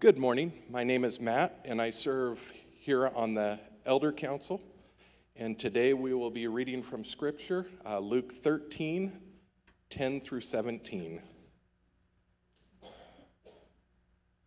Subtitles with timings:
[0.00, 0.52] Good morning.
[0.70, 4.60] My name is Matt, and I serve here on the Elder Council.
[5.34, 9.12] And today we will be reading from Scripture, uh, Luke 13,
[9.90, 11.20] 10 through 17.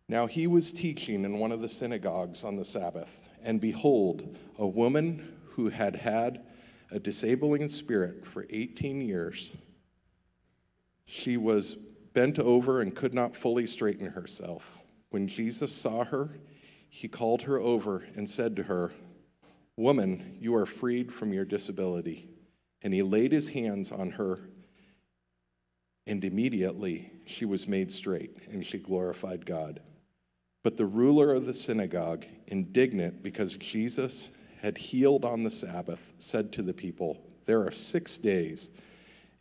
[0.08, 4.66] Now he was teaching in one of the synagogues on the Sabbath, and behold, a
[4.66, 6.46] woman who had had
[6.90, 9.52] a disabling spirit for 18 years.
[11.04, 11.74] She was
[12.14, 14.81] bent over and could not fully straighten herself.
[15.12, 16.30] When Jesus saw her,
[16.88, 18.92] he called her over and said to her,
[19.76, 22.30] Woman, you are freed from your disability.
[22.80, 24.40] And he laid his hands on her,
[26.06, 29.80] and immediately she was made straight, and she glorified God.
[30.62, 34.30] But the ruler of the synagogue, indignant because Jesus
[34.62, 38.70] had healed on the Sabbath, said to the people, There are six days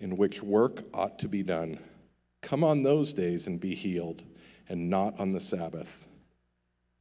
[0.01, 1.79] in which work ought to be done.
[2.41, 4.23] Come on those days and be healed
[4.71, 6.07] and not on the Sabbath.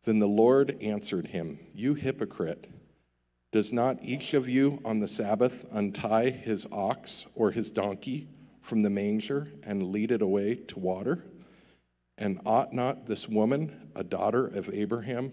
[0.02, 2.66] Then the Lord answered him, You hypocrite,
[3.52, 8.26] does not each of you on the Sabbath untie his ox or his donkey
[8.60, 11.24] from the manger and lead it away to water?
[12.18, 15.32] And ought not this woman, a daughter of Abraham,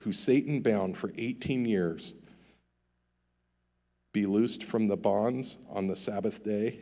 [0.00, 2.14] who Satan bound for 18 years,
[4.12, 6.80] be loosed from the bonds on the Sabbath day?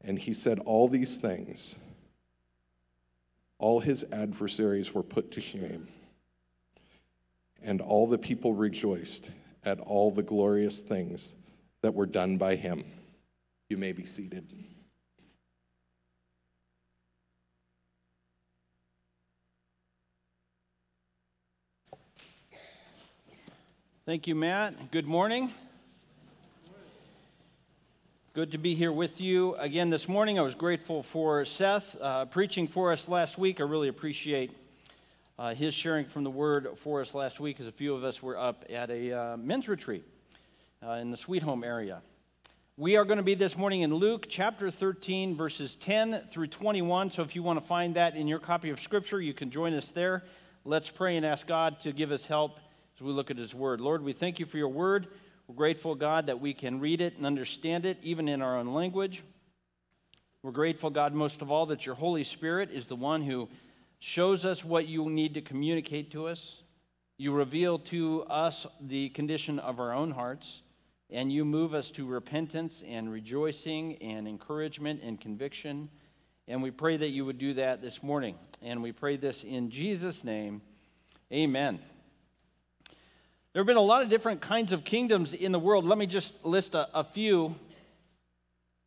[0.00, 1.74] And he said all these things
[3.58, 5.88] all his adversaries were put to shame,
[7.62, 9.30] and all the people rejoiced
[9.64, 11.34] at all the glorious things
[11.82, 12.84] that were done by him.
[13.68, 14.52] You may be seated.
[24.06, 24.90] Thank you, Matt.
[24.90, 25.52] Good morning.
[28.38, 30.38] Good to be here with you again this morning.
[30.38, 33.58] I was grateful for Seth uh, preaching for us last week.
[33.58, 34.52] I really appreciate
[35.40, 38.22] uh, his sharing from the Word for us last week, as a few of us
[38.22, 40.04] were up at a uh, men's retreat
[40.86, 42.00] uh, in the Sweet Home area.
[42.76, 47.10] We are going to be this morning in Luke chapter 13, verses 10 through 21.
[47.10, 49.74] So if you want to find that in your copy of Scripture, you can join
[49.74, 50.22] us there.
[50.64, 52.60] Let's pray and ask God to give us help
[52.94, 53.80] as we look at His Word.
[53.80, 55.08] Lord, we thank you for your Word.
[55.48, 58.74] We're grateful, God, that we can read it and understand it, even in our own
[58.74, 59.24] language.
[60.42, 63.48] We're grateful, God, most of all, that your Holy Spirit is the one who
[63.98, 66.62] shows us what you need to communicate to us.
[67.16, 70.62] You reveal to us the condition of our own hearts,
[71.08, 75.88] and you move us to repentance and rejoicing and encouragement and conviction.
[76.46, 78.34] And we pray that you would do that this morning.
[78.60, 80.60] And we pray this in Jesus' name.
[81.32, 81.80] Amen.
[83.58, 85.84] There have been a lot of different kinds of kingdoms in the world.
[85.84, 87.56] Let me just list a, a few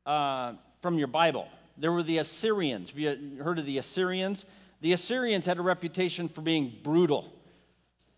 [0.05, 1.49] uh, from your Bible.
[1.77, 2.91] There were the Assyrians.
[2.91, 4.45] Have you heard of the Assyrians?
[4.79, 7.33] The Assyrians had a reputation for being brutal.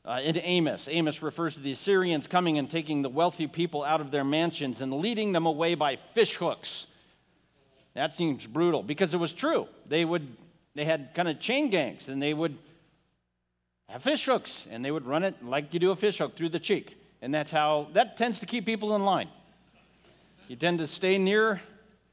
[0.05, 3.99] Uh, in Amos, Amos refers to the Assyrians coming and taking the wealthy people out
[3.99, 6.85] of their mansions and leading them away by fish hooks.
[7.95, 9.67] That seems brutal because it was true.
[9.87, 10.27] They would,
[10.75, 12.55] they had kind of chain gangs and they would
[13.99, 16.59] fish hooks, and they would run it like you do a fish hook through the
[16.59, 16.97] cheek.
[17.21, 19.29] And that's how, that tends to keep people in line.
[20.47, 21.61] You tend to stay near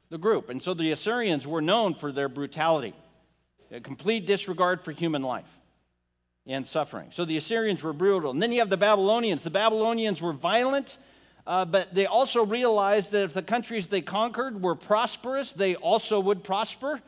[0.09, 0.49] the group.
[0.49, 2.93] And so the Assyrians were known for their brutality,
[3.71, 5.59] a complete disregard for human life
[6.47, 7.09] and suffering.
[7.11, 8.31] So the Assyrians were brutal.
[8.31, 9.43] And then you have the Babylonians.
[9.43, 10.97] The Babylonians were violent,
[11.45, 16.19] uh, but they also realized that if the countries they conquered were prosperous, they also
[16.19, 17.01] would prosper.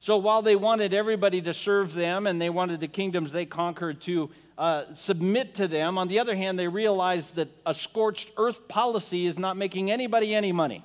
[0.00, 4.00] So while they wanted everybody to serve them and they wanted the kingdoms they conquered
[4.02, 8.68] to uh, submit to them, on the other hand, they realized that a scorched earth
[8.68, 10.84] policy is not making anybody any money.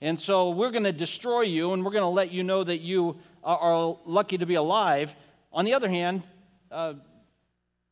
[0.00, 2.78] And so we're going to destroy you and we're going to let you know that
[2.78, 5.14] you are lucky to be alive.
[5.52, 6.22] On the other hand,
[6.70, 6.94] uh,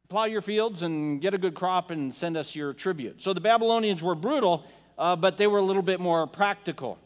[0.08, 3.20] plow your fields and get a good crop and send us your tribute.
[3.20, 4.64] So the Babylonians were brutal,
[4.96, 6.98] uh, but they were a little bit more practical.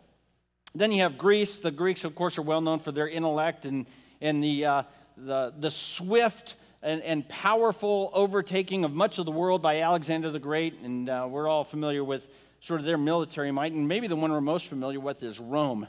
[0.75, 1.59] Then you have Greece.
[1.59, 3.87] The Greeks, of course, are well known for their intellect and,
[4.21, 4.83] and the, uh,
[5.17, 10.39] the, the swift and, and, powerful overtaking of much of the world by Alexander the
[10.39, 10.81] Great.
[10.81, 12.29] And uh, we're all familiar with
[12.61, 13.73] sort of their military might.
[13.73, 15.87] And maybe the one we're most familiar with is Rome.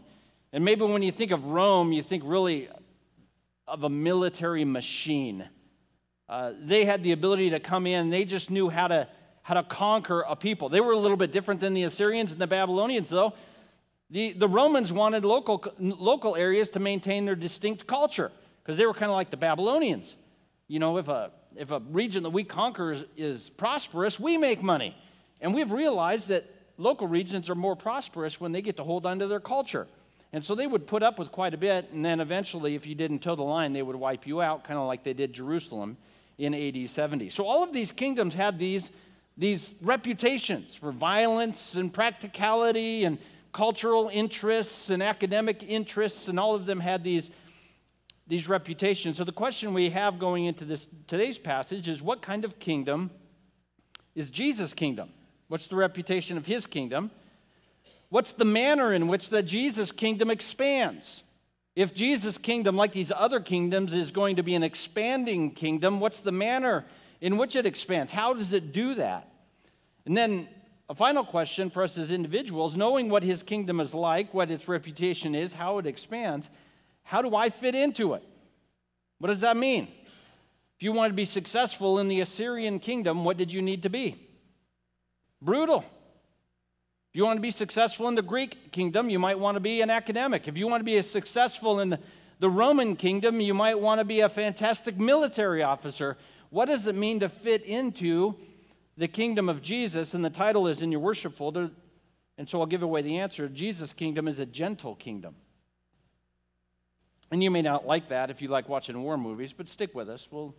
[0.51, 2.67] And maybe when you think of Rome, you think really
[3.67, 5.47] of a military machine.
[6.27, 9.07] Uh, they had the ability to come in, they just knew how to,
[9.43, 10.69] how to conquer a people.
[10.69, 13.33] They were a little bit different than the Assyrians and the Babylonians, though.
[14.11, 18.31] The, the Romans wanted local, local areas to maintain their distinct culture
[18.61, 20.17] because they were kind of like the Babylonians.
[20.67, 24.61] You know, if a, if a region that we conquer is, is prosperous, we make
[24.61, 24.95] money.
[25.39, 26.45] And we've realized that
[26.77, 29.87] local regions are more prosperous when they get to hold on to their culture.
[30.33, 32.95] And so they would put up with quite a bit, and then eventually, if you
[32.95, 35.97] didn't toe the line, they would wipe you out, kind of like they did Jerusalem
[36.37, 37.29] in AD 70.
[37.29, 38.91] So all of these kingdoms had these,
[39.37, 43.17] these reputations for violence and practicality and
[43.51, 47.31] cultural interests and academic interests, and all of them had these,
[48.27, 49.17] these reputations.
[49.17, 53.11] So the question we have going into this today's passage is what kind of kingdom
[54.15, 55.09] is Jesus' kingdom?
[55.47, 57.11] What's the reputation of his kingdom?
[58.09, 61.23] What's the manner in which the Jesus kingdom expands?
[61.75, 66.19] If Jesus' kingdom, like these other kingdoms, is going to be an expanding kingdom, what's
[66.19, 66.85] the manner
[67.21, 68.11] in which it expands?
[68.11, 69.29] How does it do that?
[70.05, 70.49] And then
[70.91, 74.67] a final question for us as individuals knowing what his kingdom is like, what its
[74.67, 76.49] reputation is, how it expands,
[77.03, 78.21] how do I fit into it?
[79.19, 79.87] What does that mean?
[80.75, 83.89] If you want to be successful in the Assyrian kingdom, what did you need to
[83.89, 84.17] be?
[85.41, 85.77] Brutal.
[85.77, 89.79] If you want to be successful in the Greek kingdom, you might want to be
[89.79, 90.49] an academic.
[90.49, 91.97] If you want to be successful in
[92.39, 96.17] the Roman kingdom, you might want to be a fantastic military officer.
[96.49, 98.35] What does it mean to fit into
[98.97, 101.71] the kingdom of Jesus, and the title is in your worship folder.
[102.37, 103.47] And so I'll give away the answer.
[103.47, 105.35] Jesus' kingdom is a gentle kingdom.
[107.31, 110.09] And you may not like that if you like watching war movies, but stick with
[110.09, 110.27] us.
[110.31, 110.55] We'll...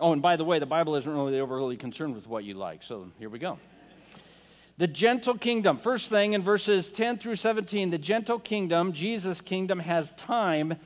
[0.00, 2.82] Oh, and by the way, the Bible isn't really overly concerned with what you like,
[2.82, 3.58] so here we go.
[4.78, 5.76] The gentle kingdom.
[5.78, 10.76] First thing in verses 10 through 17, the gentle kingdom, Jesus' kingdom, has time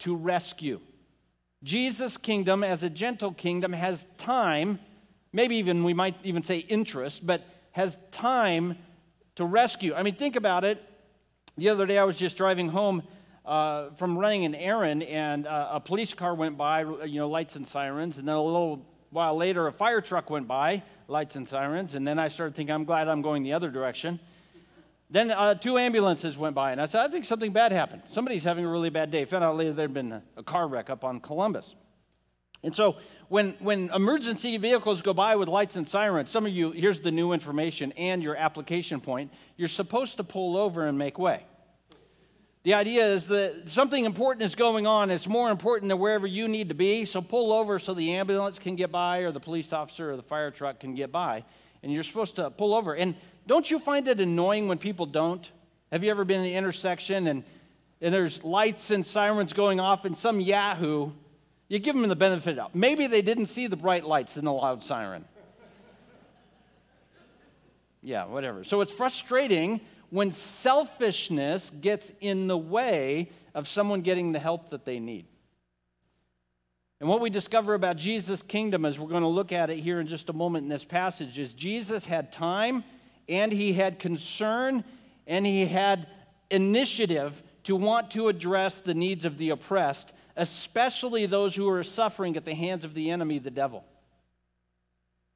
[0.00, 0.80] to rescue.
[1.62, 4.80] Jesus' kingdom, as a gentle kingdom, has time
[5.34, 8.78] maybe even we might even say interest, but has time
[9.34, 9.92] to rescue.
[9.92, 10.82] I mean, think about it.
[11.58, 13.02] The other day I was just driving home
[13.44, 17.56] uh, from running an errand, and uh, a police car went by, you know, lights
[17.56, 21.46] and sirens, and then a little while later a fire truck went by, lights and
[21.46, 24.18] sirens, and then I started thinking, I'm glad I'm going the other direction.
[25.10, 28.02] Then uh, two ambulances went by, and I said, I think something bad happened.
[28.06, 29.24] Somebody's having a really bad day.
[29.26, 31.74] Found out later there'd been a car wreck up on Columbus.
[32.64, 32.96] And so
[33.28, 37.12] when, when emergency vehicles go by with lights and sirens, some of you, here's the
[37.12, 41.44] new information and your application point, you're supposed to pull over and make way.
[42.64, 45.10] The idea is that something important is going on.
[45.10, 47.04] It's more important than wherever you need to be.
[47.04, 50.22] So pull over so the ambulance can get by, or the police officer, or the
[50.22, 51.44] fire truck can get by.
[51.82, 52.96] And you're supposed to pull over.
[52.96, 55.50] And don't you find it annoying when people don't?
[55.92, 57.44] Have you ever been in the intersection and,
[58.00, 61.10] and there's lights and sirens going off, and some Yahoo
[61.74, 64.52] you give them the benefit of Maybe they didn't see the bright lights and the
[64.52, 65.24] loud siren.
[68.00, 68.64] Yeah, whatever.
[68.64, 69.80] So it's frustrating
[70.10, 75.26] when selfishness gets in the way of someone getting the help that they need.
[77.00, 79.98] And what we discover about Jesus' kingdom, as we're going to look at it here
[79.98, 82.84] in just a moment in this passage, is Jesus had time
[83.28, 84.84] and he had concern
[85.26, 86.06] and he had
[86.50, 92.36] initiative to want to address the needs of the oppressed especially those who are suffering
[92.36, 93.84] at the hands of the enemy, the devil.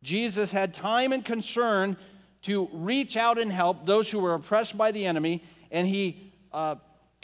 [0.02, 1.96] Jesus had time and concern
[2.42, 6.76] to reach out and help those who were oppressed by the enemy, and he uh,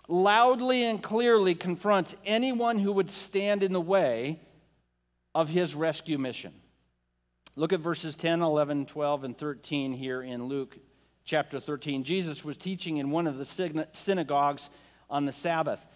[0.09, 4.41] loudly and clearly confronts anyone who would stand in the way
[5.35, 6.53] of his rescue mission.
[7.57, 10.77] Look at verses 10, 11, 12, and 13 here in Luke
[11.25, 12.03] chapter 13.
[12.03, 14.69] Jesus was teaching in one of the synagogues
[15.09, 15.87] on the Sabbath.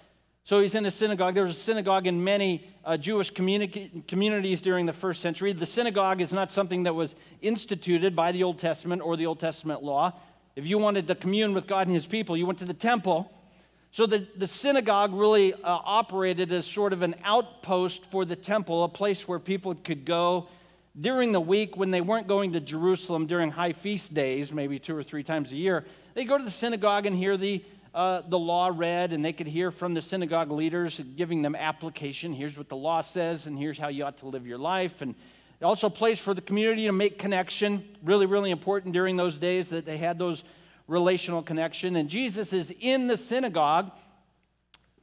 [0.48, 1.34] So he's in a synagogue.
[1.34, 5.52] There was a synagogue in many uh, Jewish communi- communities during the first century.
[5.52, 9.40] The synagogue is not something that was instituted by the Old Testament or the Old
[9.40, 10.14] Testament law.
[10.56, 13.30] If you wanted to commune with God and his people, you went to the temple.
[13.90, 18.84] So the, the synagogue really uh, operated as sort of an outpost for the temple,
[18.84, 20.48] a place where people could go
[20.98, 24.96] during the week when they weren't going to Jerusalem during high feast days, maybe two
[24.96, 25.84] or three times a year.
[26.14, 27.62] They go to the synagogue and hear the
[27.94, 32.32] uh, the law read, and they could hear from the synagogue leaders giving them application.
[32.32, 35.02] Here's what the law says, and here's how you ought to live your life.
[35.02, 35.14] And
[35.62, 37.84] also a place for the community to make connection.
[38.04, 40.44] Really, really important during those days that they had those
[40.86, 41.96] relational connection.
[41.96, 43.90] And Jesus is in the synagogue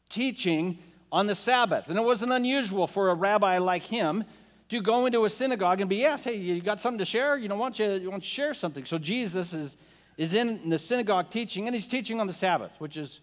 [0.10, 0.80] teaching
[1.12, 1.90] on the Sabbath.
[1.90, 4.24] And it wasn't unusual for a rabbi like him
[4.70, 7.38] to go into a synagogue and be asked, hey, you got something to share?
[7.38, 8.86] You know, why don't you, you want to share something?
[8.86, 9.78] So Jesus is
[10.18, 13.22] is in the synagogue teaching, and he's teaching on the Sabbath, which is,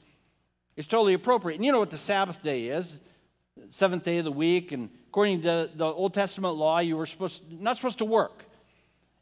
[0.76, 1.56] is totally appropriate.
[1.56, 3.00] And you know what the Sabbath day is
[3.70, 7.42] seventh day of the week, and according to the Old Testament law, you were supposed,
[7.60, 8.44] not supposed to work.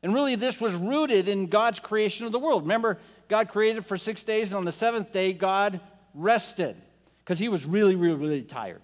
[0.02, 2.62] And really, this was rooted in God's creation of the world.
[2.62, 2.98] Remember,
[3.28, 5.80] God created for six days, and on the seventh day, God
[6.14, 6.76] rested
[7.18, 8.80] because he was really, really, really tired.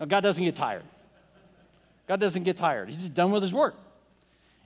[0.00, 0.82] Now, God doesn't get tired.
[2.06, 2.88] God doesn't get tired.
[2.88, 3.76] He's just done with his work.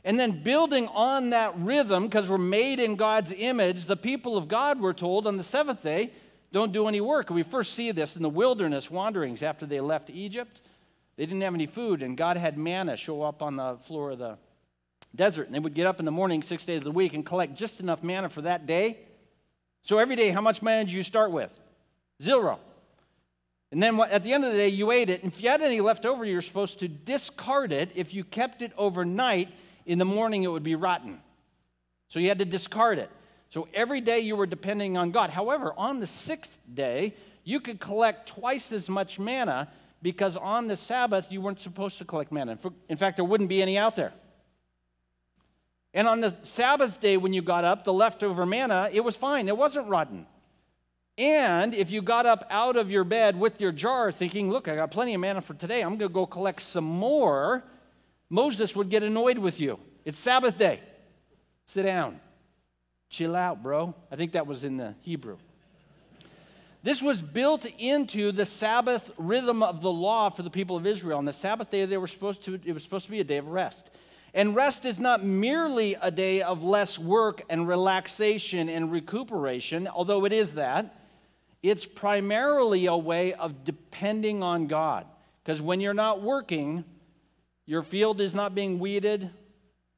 [0.04, 4.48] And then building on that rhythm, because we're made in God's image, the people of
[4.48, 6.12] God were told on the seventh day
[6.52, 7.30] don't do any work.
[7.30, 10.62] We first see this in the wilderness wanderings after they left Egypt.
[11.16, 14.18] They didn't have any food, and God had manna show up on the floor of
[14.18, 14.38] the
[15.14, 15.46] desert.
[15.46, 17.54] And they would get up in the morning, six days of the week, and collect
[17.54, 18.98] just enough manna for that day.
[19.82, 21.52] So every day, how much manna did you start with?
[22.22, 22.58] Zero.
[23.70, 25.22] And then at the end of the day, you ate it.
[25.22, 27.90] And if you had any left over, you're supposed to discard it.
[27.94, 29.48] If you kept it overnight,
[29.90, 31.20] in the morning it would be rotten.
[32.06, 33.10] So you had to discard it.
[33.48, 35.30] So every day you were depending on God.
[35.30, 39.68] However, on the sixth day, you could collect twice as much manna
[40.00, 42.56] because on the Sabbath you weren't supposed to collect manna.
[42.88, 44.12] In fact, there wouldn't be any out there.
[45.92, 49.48] And on the Sabbath day, when you got up, the leftover manna, it was fine,
[49.48, 50.24] it wasn't rotten.
[51.18, 54.76] And if you got up out of your bed with your jar thinking, look, I
[54.76, 57.64] got plenty of manna for today, I'm going to go collect some more,
[58.30, 59.78] Moses would get annoyed with you.
[60.04, 60.80] It's Sabbath day.
[61.66, 62.20] Sit down.
[63.08, 63.94] Chill out, bro.
[64.10, 65.36] I think that was in the Hebrew.
[66.82, 71.18] This was built into the Sabbath rhythm of the law for the people of Israel.
[71.18, 73.36] On the Sabbath day, they were supposed to, it was supposed to be a day
[73.36, 73.90] of rest.
[74.32, 80.24] And rest is not merely a day of less work and relaxation and recuperation, although
[80.24, 80.96] it is that.
[81.62, 85.04] It's primarily a way of depending on God.
[85.42, 86.84] Because when you're not working,
[87.66, 89.30] your field is not being weeded,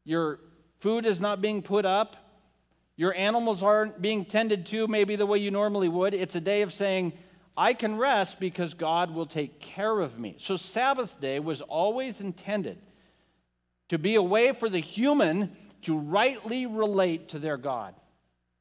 [0.05, 0.41] your
[0.81, 2.17] food is not being put up,
[2.97, 6.15] your animals aren't being tended to maybe the way you normally would.
[6.15, 7.13] It's a day of saying,
[7.57, 10.37] I can rest because God will take care of me.
[10.39, 12.79] So, Sabbath day was always intended
[13.89, 17.95] to be a way for the human to rightly relate to their God.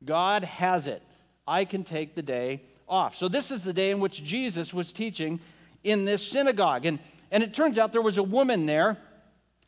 [0.04, 1.02] God has it.
[1.48, 3.16] I can take the day off.
[3.16, 5.40] So, this is the day in which Jesus was teaching
[5.84, 6.86] in this synagogue.
[6.86, 7.00] And,
[7.32, 8.98] and it turns out there was a woman there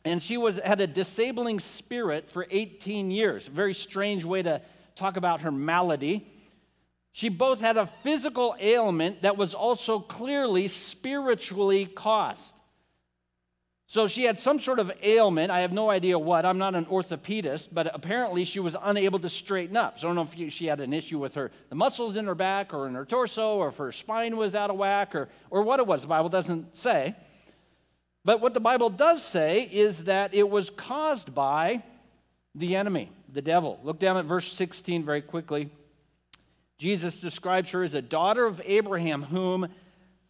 [0.04, 3.48] and she was had a disabling spirit for 18 years.
[3.48, 4.60] Very strange way to
[4.94, 6.26] talk about her malady.
[7.12, 12.54] She both had a physical ailment that was also clearly spiritually caused.
[13.86, 15.50] So she had some sort of ailment.
[15.52, 16.44] I have no idea what.
[16.44, 19.98] I'm not an orthopedist, but apparently she was unable to straighten up.
[19.98, 22.34] So I don't know if she had an issue with her the muscles in her
[22.34, 25.62] back or in her torso, or if her spine was out of whack, or or
[25.62, 26.02] what it was.
[26.02, 27.14] The Bible doesn't say.
[28.24, 31.82] But what the Bible does say is that it was caused by
[32.54, 33.78] the enemy, the devil.
[33.82, 35.70] Look down at verse 16 very quickly.
[36.78, 39.68] Jesus describes her as a daughter of Abraham, whom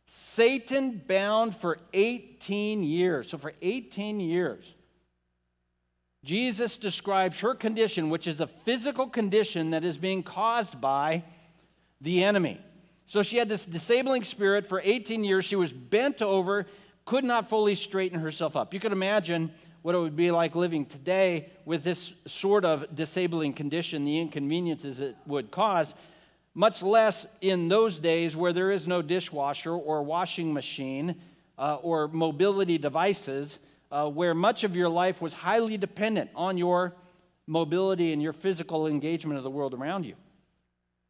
[0.07, 3.31] Satan bound for 18 years.
[3.31, 4.75] So, for 18 years,
[6.25, 11.25] Jesus describes her condition, which is a physical condition that is being caused by
[12.01, 12.61] the enemy.
[13.07, 15.45] So, she had this disabling spirit for 18 years.
[15.45, 16.67] She was bent over
[17.05, 18.73] could not fully straighten herself up.
[18.73, 19.51] You could imagine
[19.83, 25.01] what it would be like living today with this sort of disabling condition, the inconveniences
[25.01, 25.95] it would cause,
[26.55, 31.17] much less in those days where there is no dishwasher or washing machine
[31.59, 33.59] uh, or mobility devices,
[33.91, 36.95] uh, where much of your life was highly dependent on your
[37.47, 40.15] mobility and your physical engagement of the world around you.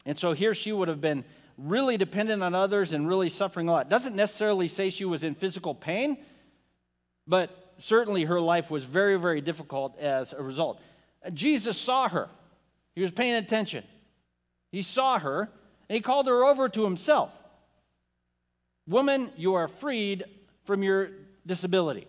[0.04, 1.24] And so here she would have been
[1.56, 3.88] really dependent on others and really suffering a lot.
[3.88, 6.18] Doesn't necessarily say she was in physical pain,
[7.26, 10.80] but certainly her life was very, very difficult as a result.
[11.32, 12.28] Jesus saw her,
[12.94, 13.84] he was paying attention.
[14.70, 15.50] He saw her,
[15.88, 17.32] and he called her over to himself.
[18.88, 20.24] Woman, you are freed
[20.64, 21.10] from your
[21.46, 22.06] disability.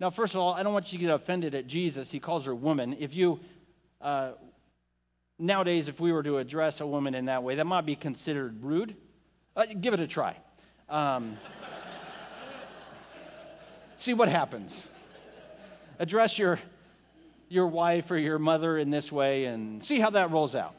[0.00, 2.10] Now, first of all, I don't want you to get offended at Jesus.
[2.10, 2.96] He calls her woman.
[3.00, 3.40] If you
[4.00, 4.32] uh,
[5.38, 8.62] nowadays, if we were to address a woman in that way, that might be considered
[8.62, 8.96] rude.
[9.56, 10.36] Uh, give it a try.
[10.88, 11.36] Um,
[13.96, 14.86] see what happens.
[15.98, 16.58] Address your,
[17.48, 20.74] your wife or your mother in this way and see how that rolls out.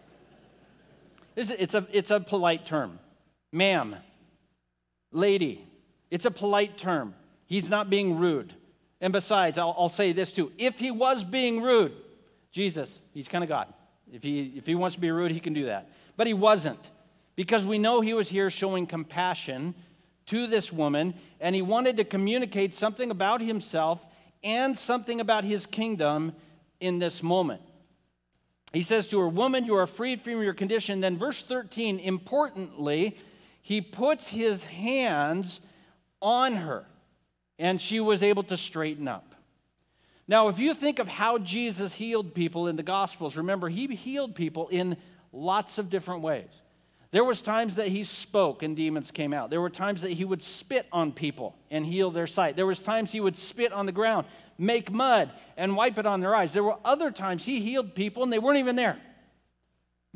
[1.35, 2.99] It's, it's, a, it's a polite term.
[3.51, 3.95] Ma'am,
[5.11, 5.65] lady,
[6.11, 7.15] it's a polite term.
[7.45, 8.53] He's not being rude.
[9.01, 11.93] And besides, I'll, I'll say this too if he was being rude,
[12.51, 13.73] Jesus, he's kind of God.
[14.11, 15.89] If he, if he wants to be rude, he can do that.
[16.17, 16.91] But he wasn't,
[17.35, 19.75] because we know he was here showing compassion
[20.27, 24.05] to this woman, and he wanted to communicate something about himself
[24.43, 26.33] and something about his kingdom
[26.79, 27.61] in this moment.
[28.71, 31.01] He says to her, Woman, you are freed from your condition.
[31.01, 33.17] Then, verse 13, importantly,
[33.61, 35.59] he puts his hands
[36.21, 36.85] on her,
[37.57, 39.28] and she was able to straighten up.
[40.29, 44.35] Now, if you think of how Jesus healed people in the Gospels, remember, he healed
[44.35, 44.95] people in
[45.33, 46.51] lots of different ways.
[47.09, 49.49] There was times that he spoke and demons came out.
[49.49, 52.55] There were times that he would spit on people and heal their sight.
[52.55, 54.27] There was times he would spit on the ground,
[54.59, 56.53] make mud and wipe it on their eyes.
[56.53, 58.99] There were other times he healed people and they weren't even there.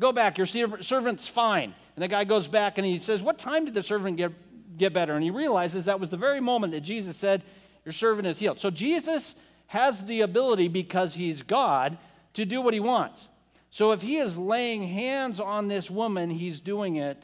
[0.00, 1.74] Go back, your servant's fine.
[1.96, 4.30] And the guy goes back and he says, What time did the servant get,
[4.78, 5.14] get better?
[5.14, 7.42] And he realizes that was the very moment that Jesus said,
[7.84, 8.60] Your servant is healed.
[8.60, 9.34] So Jesus
[9.74, 11.98] has the ability, because he's God,
[12.34, 13.28] to do what he wants.
[13.70, 17.20] So if he is laying hands on this woman, he's doing it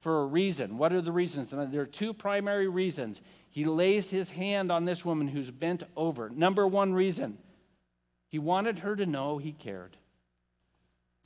[0.00, 0.76] for a reason.
[0.76, 1.54] What are the reasons?
[1.54, 3.22] And there are two primary reasons.
[3.48, 6.28] He lays his hand on this woman who's bent over.
[6.28, 7.38] Number one reason,
[8.28, 9.96] he wanted her to know he cared.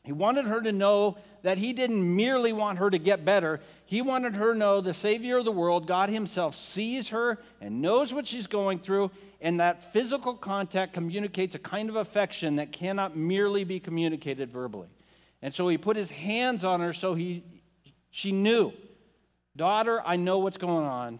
[0.04, 3.60] He wanted her to know that he didn't merely want her to get better.
[3.84, 7.82] He wanted her to know the Savior of the world, God Himself, sees her and
[7.82, 12.72] knows what she's going through, and that physical contact communicates a kind of affection that
[12.72, 14.88] cannot merely be communicated verbally.
[15.42, 17.44] And so he put his hands on her so he,
[18.10, 18.72] she knew,
[19.56, 21.18] Daughter, I know what's going on,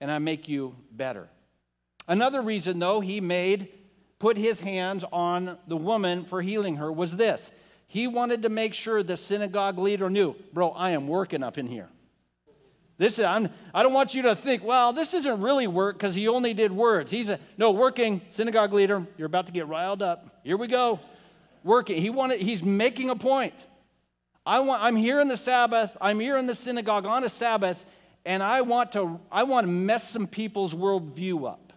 [0.00, 1.28] and I make you better.
[2.06, 3.68] Another reason, though, he made,
[4.18, 7.50] put his hands on the woman for healing her was this
[7.90, 11.66] he wanted to make sure the synagogue leader knew, bro, I am working up in
[11.66, 11.88] here.
[13.00, 16.14] This is, I'm, I don't want you to think, well, this isn't really work because
[16.14, 17.10] he only did words.
[17.10, 20.42] He's a, no, working, synagogue leader, you're about to get riled up.
[20.44, 21.00] Here we go.
[21.64, 22.02] Working.
[22.02, 23.54] He wanted, he's making a point.
[24.44, 27.86] I want, I'm here in the Sabbath, I'm here in the synagogue on a Sabbath,
[28.26, 31.72] and I want to, I want to mess some people's worldview up.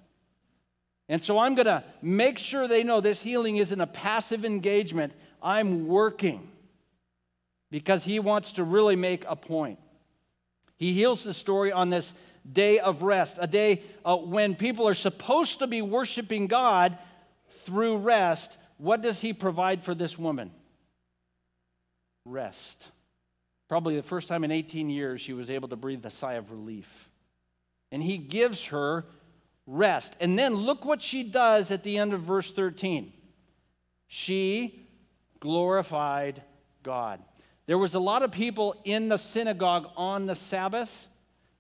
[1.08, 5.14] And so I'm going to make sure they know this healing isn't a passive engagement.
[5.42, 6.50] I'm working
[7.72, 9.80] because he wants to really make a point.
[10.78, 12.14] He heals the story on this
[12.50, 16.98] day of rest, a day uh, when people are supposed to be worshiping God
[17.62, 18.58] through rest.
[18.78, 20.52] What does he provide for this woman?
[22.26, 22.92] Rest.
[23.70, 26.52] Probably the first time in 18 years she was able to breathe a sigh of
[26.52, 27.10] relief.
[27.92, 29.06] And he gives her
[29.66, 30.16] rest.
[30.20, 33.14] And then look what she does at the end of verse 13.
[34.08, 34.88] She
[35.40, 36.42] glorified
[36.84, 37.20] God.
[37.66, 41.08] There was a lot of people in the synagogue on the Sabbath.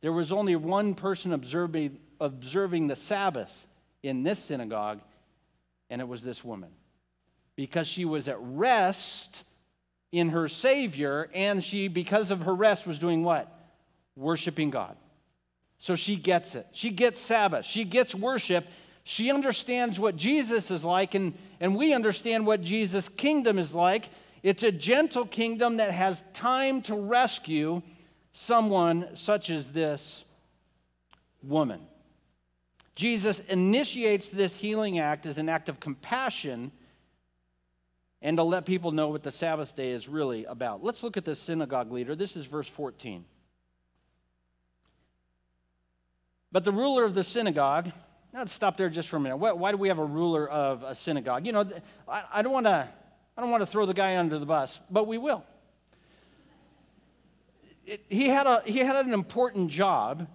[0.01, 3.67] There was only one person observing, observing the Sabbath
[4.01, 5.01] in this synagogue,
[5.89, 6.71] and it was this woman.
[7.55, 9.45] Because she was at rest
[10.11, 13.51] in her Savior, and she, because of her rest, was doing what?
[14.15, 14.97] Worshiping God.
[15.77, 16.67] So she gets it.
[16.71, 17.65] She gets Sabbath.
[17.65, 18.65] She gets worship,
[19.03, 24.09] she understands what Jesus is like, and, and we understand what Jesus' kingdom is like.
[24.43, 27.81] It's a gentle kingdom that has time to rescue
[28.31, 30.25] someone such as this
[31.41, 31.81] woman.
[32.95, 36.71] Jesus initiates this healing act as an act of compassion
[38.21, 40.83] and to let people know what the Sabbath day is really about.
[40.83, 42.15] Let's look at the synagogue leader.
[42.15, 43.25] This is verse 14.
[46.51, 47.91] But the ruler of the synagogue,
[48.33, 49.37] Let's stop there just for a minute.
[49.37, 51.45] Why, do we have a ruler of a synagogue?
[51.45, 51.69] You know,
[52.07, 52.89] I don't want to.
[53.37, 55.43] I don't want to throw the guy under the bus, but we will.
[57.85, 60.27] It, he, had a, he had an important job,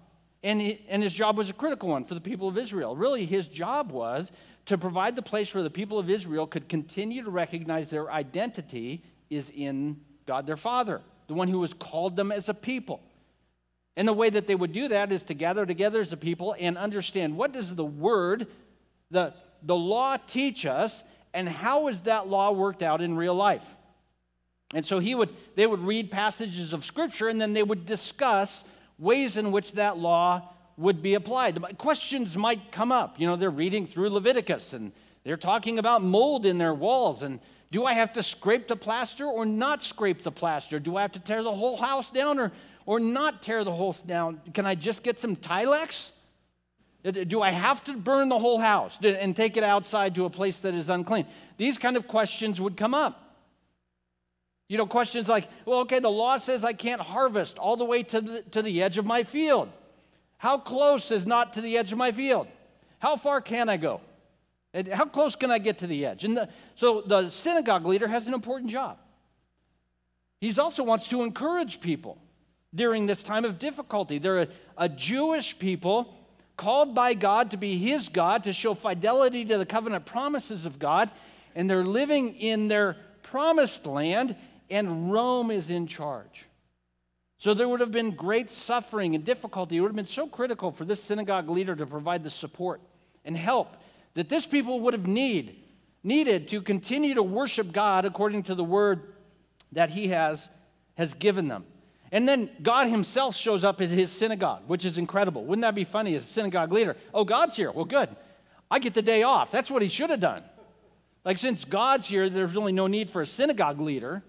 [0.43, 2.95] and, he, and his job was a critical one for the people of Israel.
[2.95, 4.31] Really, his job was
[4.65, 9.01] to provide the place where the people of Israel could continue to recognize their identity
[9.29, 13.01] is in God their Father, the one who has called them as a people.
[13.95, 16.55] And the way that they would do that is to gather together as a people
[16.59, 18.47] and understand what does the word,
[19.09, 19.33] the,
[19.63, 23.75] the law teach us, and how is that law worked out in real life.
[24.73, 28.63] And so he would, they would read passages of scripture and then they would discuss
[28.97, 31.59] ways in which that law would be applied.
[31.77, 33.19] Questions might come up.
[33.19, 34.91] You know, they're reading through Leviticus and
[35.23, 37.39] they're talking about mold in their walls and
[37.71, 40.79] do I have to scrape the plaster or not scrape the plaster?
[40.79, 42.51] Do I have to tear the whole house down or
[42.89, 44.41] or not tear the whole down?
[44.51, 46.11] Can I just get some Tilex?
[47.17, 50.29] Uh, do I have to burn the whole house and take it outside to a
[50.29, 51.25] place that is unclean?
[51.57, 53.25] These kind of questions would come up.
[54.67, 58.03] You know, questions like, well, okay, the law says I can't harvest all the way
[58.03, 59.69] to the, to the edge of my field.
[60.37, 62.47] How close is not to the edge of my field?
[62.99, 64.01] How far can I go?
[64.93, 66.23] How close can I get to the edge?
[66.23, 68.97] And the, so the synagogue leader has an important job.
[70.39, 72.17] He also wants to encourage people
[72.73, 74.19] during this time of difficulty.
[74.19, 76.13] They're a, a, Jewish people
[76.59, 80.77] called by God to be His God, to show fidelity to the covenant promises of
[80.77, 81.09] God,
[81.55, 84.35] and they're living in their promised land,
[84.69, 86.47] and Rome is in charge.
[87.37, 89.77] So there would have been great suffering and difficulty.
[89.77, 92.81] It would have been so critical for this synagogue leader to provide the support
[93.23, 93.77] and help
[94.15, 95.63] that this people would have need,
[96.03, 99.13] needed to continue to worship God according to the word
[99.71, 100.49] that he has,
[100.97, 101.63] has given them.
[102.11, 105.45] And then God Himself shows up as His synagogue, which is incredible.
[105.45, 106.95] Wouldn't that be funny as a synagogue leader?
[107.13, 107.71] Oh, God's here.
[107.71, 108.09] Well, good.
[108.71, 109.51] I get the day off.
[109.51, 110.43] That's what He should have done.
[111.23, 114.23] Like, since God's here, there's really no need for a synagogue leader.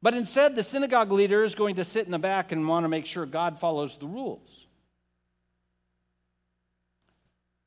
[0.00, 2.88] But instead, the synagogue leader is going to sit in the back and want to
[2.88, 4.66] make sure God follows the rules.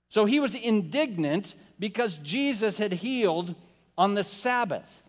[0.10, 3.56] So he was indignant because Jesus had healed
[3.98, 5.04] on the Sabbath.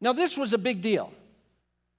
[0.00, 1.12] Now, this was a big deal.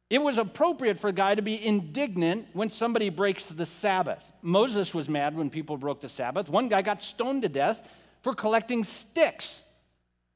[0.10, 4.34] It was appropriate for a guy to be indignant when somebody breaks the Sabbath.
[4.42, 6.50] Moses was mad when people broke the Sabbath.
[6.50, 7.88] One guy got stoned to death
[8.24, 9.62] for collecting sticks.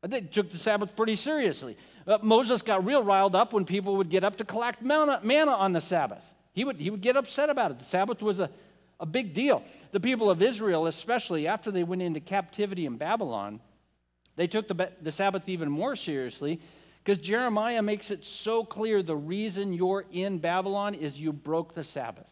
[0.04, 1.76] They took the Sabbath pretty seriously.
[2.06, 5.54] Uh, Moses got real riled up when people would get up to collect manna, manna
[5.54, 6.24] on the Sabbath.
[6.54, 7.80] He would, he would get upset about it.
[7.80, 8.50] The Sabbath was a,
[9.00, 9.64] a big deal.
[9.92, 13.60] The people of Israel, especially after they went into captivity in Babylon,
[14.36, 16.60] they took the, the Sabbath even more seriously
[17.04, 21.84] because Jeremiah makes it so clear the reason you're in Babylon is you broke the
[21.84, 22.30] Sabbath.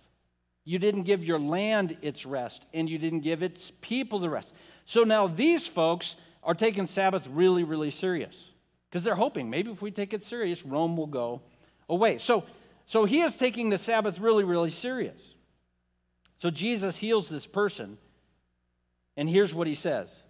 [0.64, 4.56] You didn't give your land its rest, and you didn't give its people the rest.
[4.86, 8.52] So now these folks are taking Sabbath really, really serious
[8.90, 11.42] because they're hoping maybe if we take it serious, Rome will go
[11.90, 12.18] away.
[12.18, 12.46] So,
[12.86, 15.36] so he is taking the Sabbath really, really serious.
[16.38, 17.98] So Jesus heals this person,
[19.18, 20.22] and here's what he says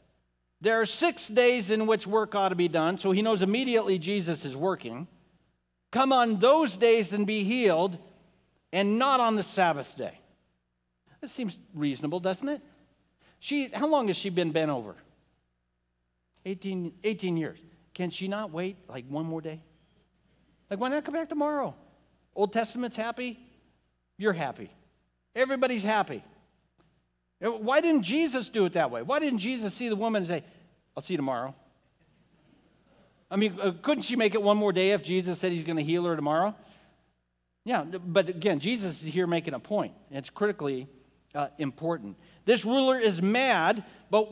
[0.61, 3.97] there are six days in which work ought to be done, so he knows immediately
[3.97, 5.07] Jesus is working.
[5.91, 7.97] Come on those days and be healed,
[8.71, 10.17] and not on the Sabbath day.
[11.19, 12.61] This seems reasonable, doesn't it?
[13.39, 14.95] She, how long has she been bent over?
[16.45, 17.59] 18, 18 years.
[17.93, 19.59] Can she not wait like one more day?
[20.69, 21.75] Like, why not come back tomorrow?
[22.35, 23.39] Old Testament's happy,
[24.17, 24.69] you're happy.
[25.35, 26.23] Everybody's happy.
[27.41, 29.01] Why didn't Jesus do it that way?
[29.01, 30.43] Why didn't Jesus see the woman and say,
[30.95, 31.55] I'll see you tomorrow?
[33.31, 35.77] I mean, uh, couldn't she make it one more day if Jesus said he's going
[35.77, 36.53] to heal her tomorrow?
[37.63, 39.93] Yeah, but again, Jesus is here making a point.
[40.11, 40.87] It's critically
[41.33, 42.17] uh, important.
[42.45, 44.29] This ruler is mad, but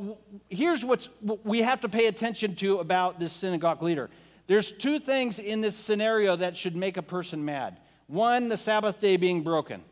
[0.49, 4.09] here's what's, what we have to pay attention to about this synagogue leader.
[4.47, 7.79] There's two things in this scenario that should make a person mad.
[8.07, 9.83] One, the Sabbath day being broken.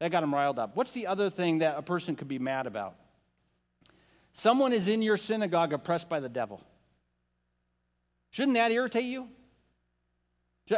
[0.00, 0.74] That got him riled up.
[0.74, 2.96] What's the other thing that a person could be mad about?
[4.32, 6.60] Someone is in your synagogue oppressed by the devil.
[8.30, 9.28] Shouldn't that irritate you?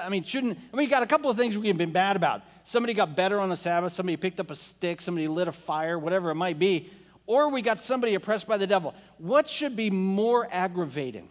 [0.00, 2.16] I mean, shouldn't, I mean, you got a couple of things we can be mad
[2.16, 2.42] about.
[2.64, 5.98] Somebody got better on the Sabbath, somebody picked up a stick, somebody lit a fire,
[5.98, 6.90] whatever it might be.
[7.26, 8.94] Or we got somebody oppressed by the devil.
[9.18, 11.28] What should be more aggravating?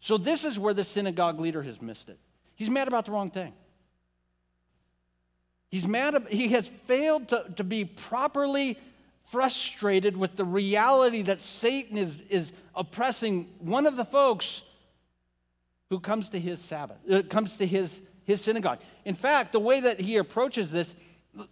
[0.00, 2.18] So, this is where the synagogue leader has missed it.
[2.56, 3.54] He's mad about the wrong thing.
[5.74, 8.78] He's mad, he has failed to, to be properly
[9.32, 14.62] frustrated with the reality that Satan is, is oppressing one of the folks
[15.90, 18.78] who comes to his Sabbath, uh, comes to his, his synagogue.
[19.04, 20.94] In fact, the way that he approaches this,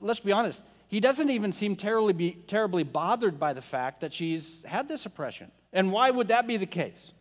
[0.01, 4.13] let's be honest, he doesn't even seem terribly, be, terribly bothered by the fact that
[4.13, 5.51] she's had this oppression.
[5.73, 7.13] And why would that be the case?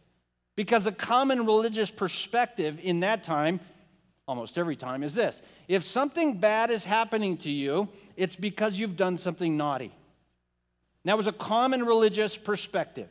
[0.56, 3.60] Because a common religious perspective in that time
[4.32, 8.96] almost every time, is this if something bad is happening to you, it's because you've
[8.96, 9.92] done something naughty.
[11.04, 13.10] That was a common religious perspective.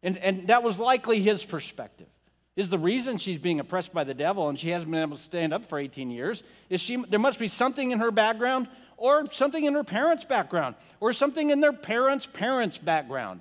[0.00, 2.06] And, and that was likely his perspective.
[2.54, 5.22] Is the reason she's being oppressed by the devil and she hasn't been able to
[5.22, 9.28] stand up for 18 years is she there must be something in her background or
[9.32, 13.40] something in her parents' background or something in their parents' parents' background.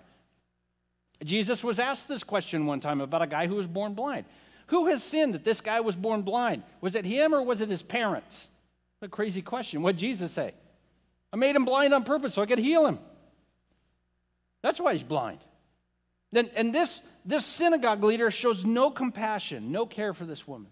[1.24, 4.26] Jesus was asked this question one time about a guy who was born blind.
[4.72, 6.64] Who has sinned that this guy was born blind?
[6.80, 8.48] Was it him or was it his parents?
[9.02, 9.82] A crazy question.
[9.82, 10.54] What did Jesus say?
[11.34, 12.98] I made him blind on purpose so I could heal him.
[14.62, 15.40] That's why he's blind.
[16.34, 20.72] And, and this, this synagogue leader shows no compassion, no care for this woman.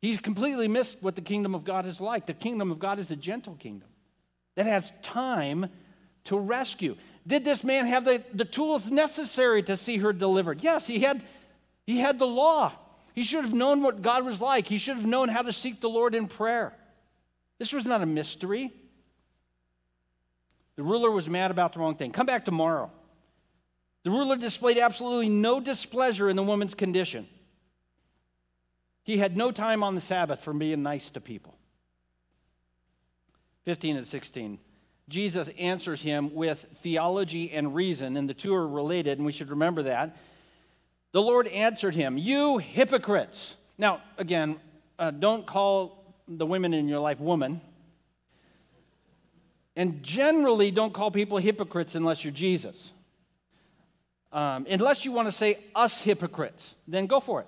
[0.00, 2.24] He's completely missed what the kingdom of God is like.
[2.24, 3.88] The kingdom of God is a gentle kingdom
[4.54, 5.68] that has time
[6.24, 6.96] to rescue.
[7.26, 10.64] Did this man have the, the tools necessary to see her delivered?
[10.64, 11.22] Yes, he had,
[11.86, 12.72] he had the law.
[13.14, 14.66] He should have known what God was like.
[14.66, 16.74] He should have known how to seek the Lord in prayer.
[17.58, 18.70] This was not a mystery.
[20.76, 22.12] The ruler was mad about the wrong thing.
[22.12, 22.90] Come back tomorrow.
[24.04, 27.28] The ruler displayed absolutely no displeasure in the woman's condition.
[29.04, 31.54] He had no time on the Sabbath for being nice to people.
[33.64, 34.58] 15 and 16.
[35.08, 39.50] Jesus answers him with theology and reason, and the two are related, and we should
[39.50, 40.16] remember that.
[41.12, 43.56] The Lord answered him, You hypocrites.
[43.78, 44.58] Now, again,
[44.98, 47.60] uh, don't call the women in your life woman.
[49.76, 52.92] And generally, don't call people hypocrites unless you're Jesus.
[54.32, 57.46] Um, unless you want to say us hypocrites, then go for it.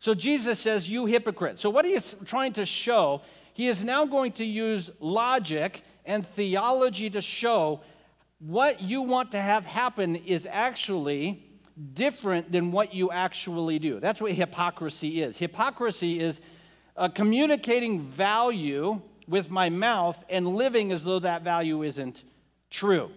[0.00, 1.58] So Jesus says, You hypocrite.
[1.58, 6.26] So, what he is trying to show, he is now going to use logic and
[6.26, 7.80] theology to show
[8.38, 11.45] what you want to have happen is actually
[11.94, 14.00] different than what you actually do.
[14.00, 15.38] That's what hypocrisy is.
[15.38, 16.40] Hypocrisy is
[16.96, 22.24] uh, communicating value with my mouth and living as though that value isn't
[22.70, 23.10] true.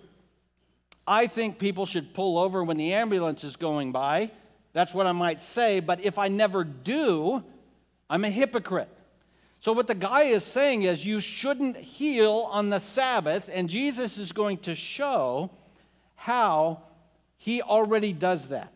[1.08, 4.32] I think people should pull over when the ambulance is going by.
[4.74, 7.44] That's what I might say, but if I never do,
[8.10, 8.90] I'm a hypocrite.
[9.62, 14.18] So, what the guy is saying is, you shouldn't heal on the Sabbath, and Jesus
[14.18, 15.50] is going to show
[16.16, 16.84] how
[17.40, 18.72] he already does that.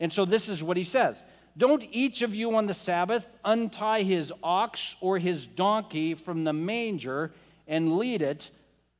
[0.00, 1.22] And so, this is what he says
[1.58, 6.54] Don't each of you on the Sabbath untie his ox or his donkey from the
[6.54, 7.32] manger
[7.66, 8.50] and lead it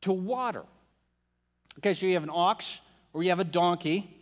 [0.03, 0.65] to water.
[1.79, 2.83] Okay, so you have an ox
[3.15, 4.12] or you have a donkey,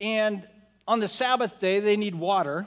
[0.00, 0.46] and
[0.88, 2.66] on the Sabbath day, they need water.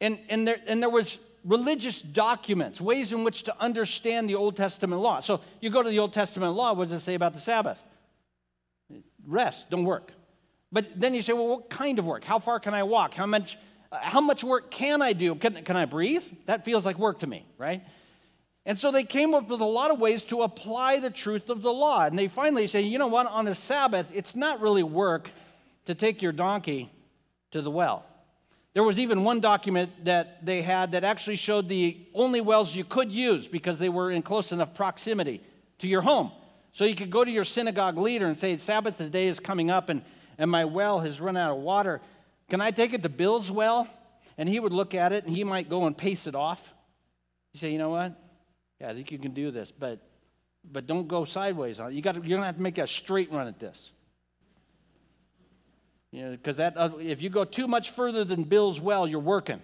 [0.00, 4.56] And, and, there, and there was religious documents, ways in which to understand the Old
[4.56, 5.20] Testament law.
[5.20, 7.78] So you go to the Old Testament law, what does it say about the Sabbath?
[9.26, 10.12] Rest, don't work.
[10.72, 12.24] But then you say, well, what kind of work?
[12.24, 13.14] How far can I walk?
[13.14, 13.58] How much,
[13.90, 15.34] uh, how much work can I do?
[15.34, 16.24] Can, can I breathe?
[16.46, 17.82] That feels like work to me, right?
[18.64, 21.62] And so they came up with a lot of ways to apply the truth of
[21.62, 22.04] the law.
[22.04, 25.30] And they finally say, you know what, on the Sabbath, it's not really work
[25.84, 26.90] to take your donkey
[27.52, 28.04] to the well.
[28.74, 32.84] There was even one document that they had that actually showed the only wells you
[32.84, 35.40] could use because they were in close enough proximity
[35.78, 36.32] to your home.
[36.76, 39.88] So you could go to your synagogue leader and say, Sabbath day is coming up
[39.88, 40.02] and,
[40.36, 42.02] and my well has run out of water.
[42.50, 43.88] Can I take it to Bill's well?
[44.36, 46.74] And he would look at it and he might go and pace it off.
[47.54, 48.12] You say, you know what?
[48.78, 50.00] Yeah, I think you can do this, but
[50.70, 51.94] but don't go sideways on it.
[51.94, 53.90] You got you're gonna have to make a straight run at this.
[56.12, 59.18] You know, because that uh, if you go too much further than Bill's well, you're
[59.18, 59.62] working.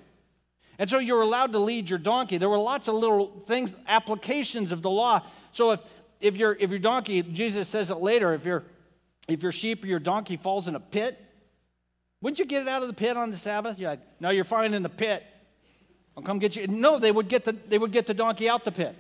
[0.79, 2.39] And so you're allowed to lead your donkey.
[2.39, 5.21] There were lots of little things, applications of the law.
[5.53, 5.83] So if
[6.23, 8.65] if your if your donkey, Jesus says it later, if your
[9.29, 11.21] if your sheep or your donkey falls in a pit,
[12.21, 13.79] wouldn't you get it out of the pit on the Sabbath?
[13.79, 15.25] You're like, no, you're fine in the pit.
[16.17, 16.67] I'll come get you.
[16.67, 18.97] No, they would get the they would get the donkey out the pit.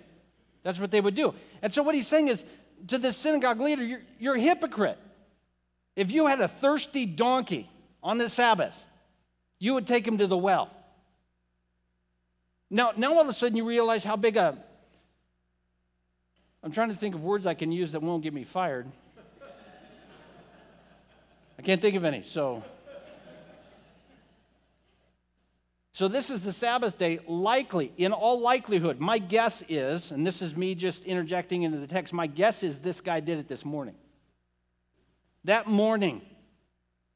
[0.62, 1.34] That's what they would do.
[1.60, 2.44] And so what he's saying is
[2.88, 4.98] to the synagogue leader, you're, you're a hypocrite.
[5.96, 7.68] If you had a thirsty donkey
[8.02, 8.76] on the Sabbath,
[9.58, 10.70] you would take him to the well.
[12.70, 14.56] Now, now all of a sudden you realize how big a.
[16.62, 18.86] I'm trying to think of words I can use that won't get me fired.
[21.58, 22.62] I can't think of any, so.
[25.94, 28.98] So, this is the Sabbath day, likely, in all likelihood.
[28.98, 32.78] My guess is, and this is me just interjecting into the text, my guess is
[32.78, 33.94] this guy did it this morning.
[35.44, 36.22] That morning,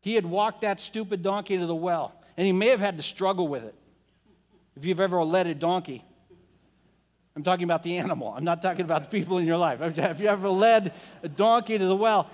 [0.03, 3.03] he had walked that stupid donkey to the well, and he may have had to
[3.03, 3.75] struggle with it.
[4.77, 6.05] If you've ever led a donkey,
[7.37, 9.81] I'm talking about the animal, I'm not talking about the people in your life.
[9.81, 12.31] Have you ever led a donkey to the well,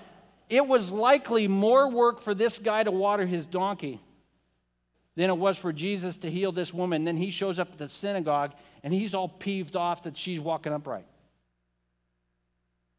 [0.49, 3.99] it was likely more work for this guy to water his donkey
[5.15, 7.03] than it was for Jesus to heal this woman.
[7.03, 10.71] Then he shows up at the synagogue and he's all peeved off that she's walking
[10.71, 11.05] upright.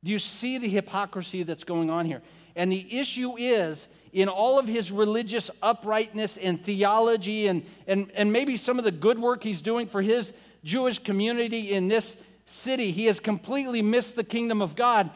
[0.04, 2.20] Do you see the hypocrisy that's going on here?
[2.54, 8.32] And the issue is, in all of his religious uprightness and theology, and, and, and
[8.32, 10.32] maybe some of the good work he's doing for his
[10.64, 15.11] Jewish community in this city, he has completely missed the kingdom of God.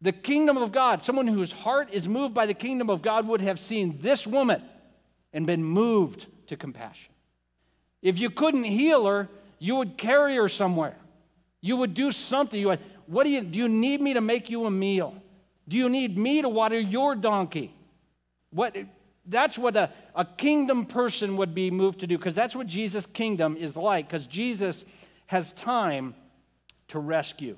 [0.00, 3.42] The kingdom of God, someone whose heart is moved by the kingdom of God, would
[3.42, 4.62] have seen this woman
[5.32, 7.12] and been moved to compassion.
[8.00, 9.28] If you couldn't heal her,
[9.58, 10.96] you would carry her somewhere.
[11.60, 12.58] You would do something.
[12.58, 15.20] You would, what do you do you need me to make you a meal?
[15.68, 17.74] Do you need me to water your donkey?
[18.50, 18.76] What
[19.30, 23.06] that's what a, a kingdom person would be moved to do, because that's what Jesus'
[23.06, 24.84] kingdom is like, because Jesus
[25.26, 26.14] has time
[26.88, 27.56] to rescue.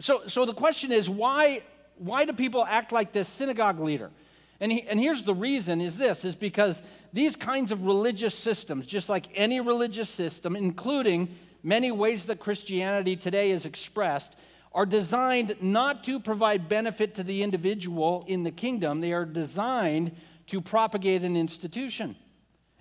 [0.00, 1.62] So, so the question is why,
[1.96, 4.10] why do people act like this synagogue leader?
[4.58, 8.86] And, he, and here's the reason is this is because these kinds of religious systems,
[8.86, 11.28] just like any religious system, including
[11.62, 14.34] many ways that Christianity today is expressed,
[14.72, 19.00] are designed not to provide benefit to the individual in the kingdom.
[19.00, 20.12] They are designed
[20.50, 22.16] to propagate an institution.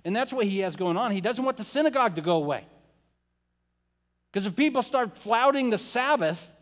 [0.06, 1.12] And that's what he has going on.
[1.12, 2.66] He doesn't want the synagogue to go away.
[4.32, 6.54] Because if people start flouting the Sabbath,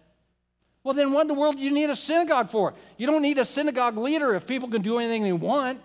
[0.83, 2.73] well, then what in the world do you need a synagogue for?
[2.97, 5.81] You don't need a synagogue leader if people can do anything they want.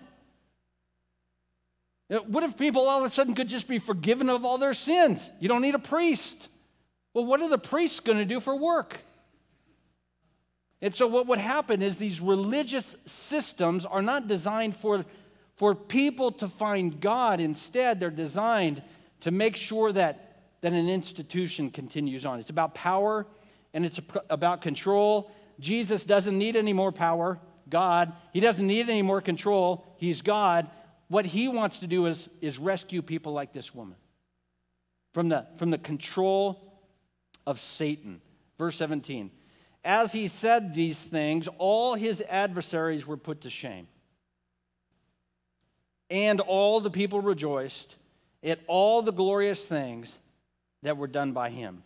[2.09, 4.73] Uh, what if people all of a sudden could just be forgiven of all their
[4.73, 5.29] sins?
[5.39, 6.47] You don't need a priest.
[7.13, 8.99] Well, what are the priests going to do for work?
[10.83, 15.05] And so, what would happen is these religious systems are not designed for,
[15.55, 17.39] for people to find God.
[17.39, 18.83] Instead, they're designed
[19.21, 22.37] to make sure that, that an institution continues on.
[22.37, 23.25] It's about power
[23.73, 25.31] and it's about control.
[25.57, 27.39] Jesus doesn't need any more power.
[27.69, 28.11] God.
[28.33, 29.85] He doesn't need any more control.
[29.95, 30.69] He's God.
[31.07, 33.95] What he wants to do is, is rescue people like this woman
[35.13, 36.61] from the, from the control
[37.47, 38.19] of Satan.
[38.57, 39.31] Verse 17.
[39.83, 43.87] As he said these things, all his adversaries were put to shame.
[46.09, 47.95] And all the people rejoiced
[48.43, 50.19] at all the glorious things
[50.83, 51.83] that were done by him.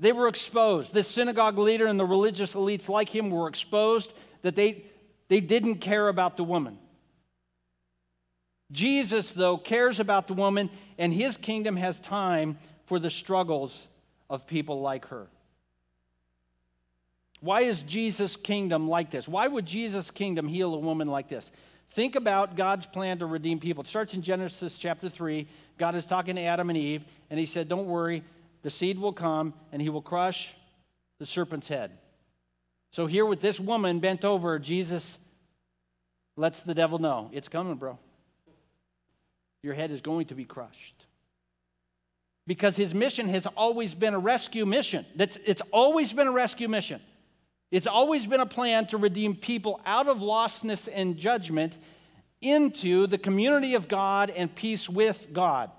[0.00, 0.92] They were exposed.
[0.92, 4.84] This synagogue leader and the religious elites like him were exposed that they,
[5.28, 6.78] they didn't care about the woman.
[8.72, 10.68] Jesus, though, cares about the woman,
[10.98, 13.86] and his kingdom has time for the struggles
[14.28, 15.28] of people like her.
[17.44, 19.28] Why is Jesus' kingdom like this?
[19.28, 21.52] Why would Jesus' kingdom heal a woman like this?
[21.90, 23.82] Think about God's plan to redeem people.
[23.82, 25.46] It starts in Genesis chapter 3.
[25.76, 28.22] God is talking to Adam and Eve, and he said, Don't worry,
[28.62, 30.54] the seed will come, and he will crush
[31.18, 31.90] the serpent's head.
[32.92, 35.18] So, here with this woman bent over, Jesus
[36.38, 37.98] lets the devil know it's coming, bro.
[39.62, 41.04] Your head is going to be crushed.
[42.46, 45.04] Because his mission has always been a rescue mission.
[45.18, 47.02] It's always been a rescue mission.
[47.70, 51.78] It's always been a plan to redeem people out of lostness and judgment
[52.40, 55.70] into the community of God and peace with God.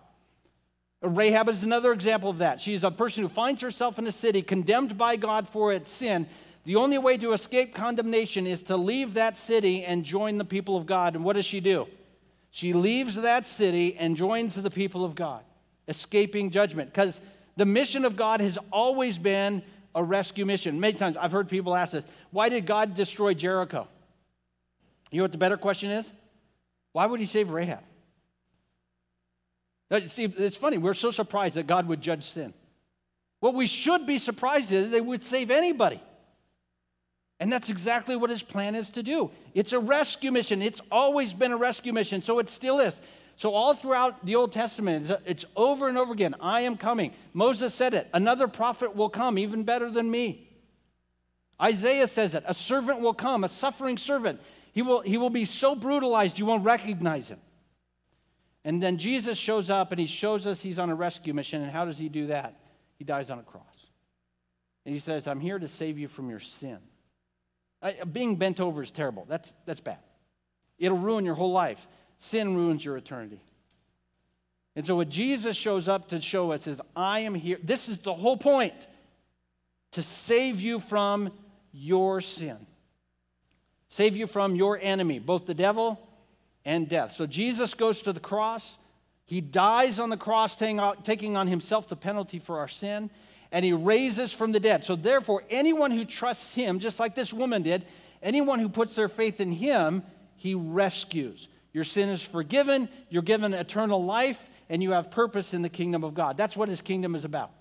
[1.01, 2.59] Rahab is another example of that.
[2.59, 6.27] She's a person who finds herself in a city condemned by God for its sin.
[6.63, 10.75] The only way to escape condemnation is to leave that city and join the people
[10.75, 11.15] of God.
[11.15, 11.87] And what does she do?
[12.49, 15.43] She leaves that city and joins the people of God,
[15.87, 16.89] escaping judgment.
[16.89, 17.21] Because
[17.55, 19.61] the mission of God has always been
[19.95, 20.79] a rescue mission.
[20.79, 23.87] Many times I've heard people ask this why did God destroy Jericho?
[25.09, 26.11] You know what the better question is?
[26.91, 27.79] Why would he save Rahab?
[30.07, 32.53] See, it's funny, we're so surprised that God would judge sin.
[33.39, 36.01] What we should be surprised is that they would save anybody.
[37.39, 39.29] And that's exactly what his plan is to do.
[39.53, 40.61] It's a rescue mission.
[40.61, 42.99] It's always been a rescue mission, so it still is.
[43.37, 47.13] So, all throughout the Old Testament, it's over and over again I am coming.
[47.33, 50.47] Moses said it another prophet will come, even better than me.
[51.61, 54.41] Isaiah says it a servant will come, a suffering servant.
[54.71, 57.39] He will, he will be so brutalized you won't recognize him.
[58.65, 61.61] And then Jesus shows up and he shows us he's on a rescue mission.
[61.61, 62.59] And how does he do that?
[62.97, 63.91] He dies on a cross.
[64.85, 66.79] And he says, I'm here to save you from your sin.
[67.81, 69.25] I, being bent over is terrible.
[69.29, 69.99] That's, that's bad.
[70.77, 71.87] It'll ruin your whole life.
[72.17, 73.41] Sin ruins your eternity.
[74.75, 77.57] And so, what Jesus shows up to show us is, I am here.
[77.63, 78.73] This is the whole point
[79.93, 81.31] to save you from
[81.71, 82.57] your sin,
[83.87, 85.99] save you from your enemy, both the devil
[86.65, 87.13] and death.
[87.13, 88.77] So Jesus goes to the cross.
[89.25, 93.09] He dies on the cross, taking on himself the penalty for our sin,
[93.51, 94.83] and he raises from the dead.
[94.83, 97.85] So, therefore, anyone who trusts him, just like this woman did,
[98.21, 100.03] anyone who puts their faith in him,
[100.35, 101.47] he rescues.
[101.75, 106.05] Your sin is forgiven, you're given eternal life, and you have purpose in the kingdom
[106.05, 106.37] of God.
[106.37, 107.51] That's what his kingdom is about.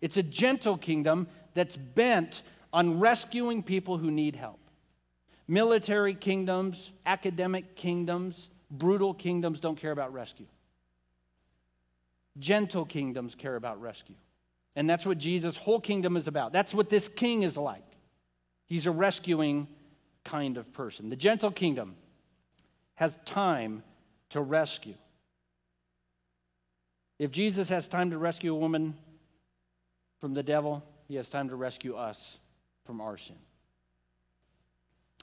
[0.00, 4.58] It's a gentle kingdom that's bent on rescuing people who need help
[5.46, 10.46] military kingdoms, academic kingdoms, brutal kingdoms don't care about rescue.
[12.40, 14.16] Gentle kingdoms care about rescue.
[14.74, 16.52] And that's what Jesus' whole kingdom is about.
[16.52, 17.84] That's what this king is like.
[18.66, 19.68] He's a rescuing
[20.24, 21.08] kind of person.
[21.08, 21.94] The gentle kingdom
[22.94, 23.82] has time
[24.30, 24.94] to rescue.
[27.18, 28.94] If Jesus has time to rescue a woman
[30.20, 32.38] from the devil, he has time to rescue us
[32.84, 33.36] from our sin.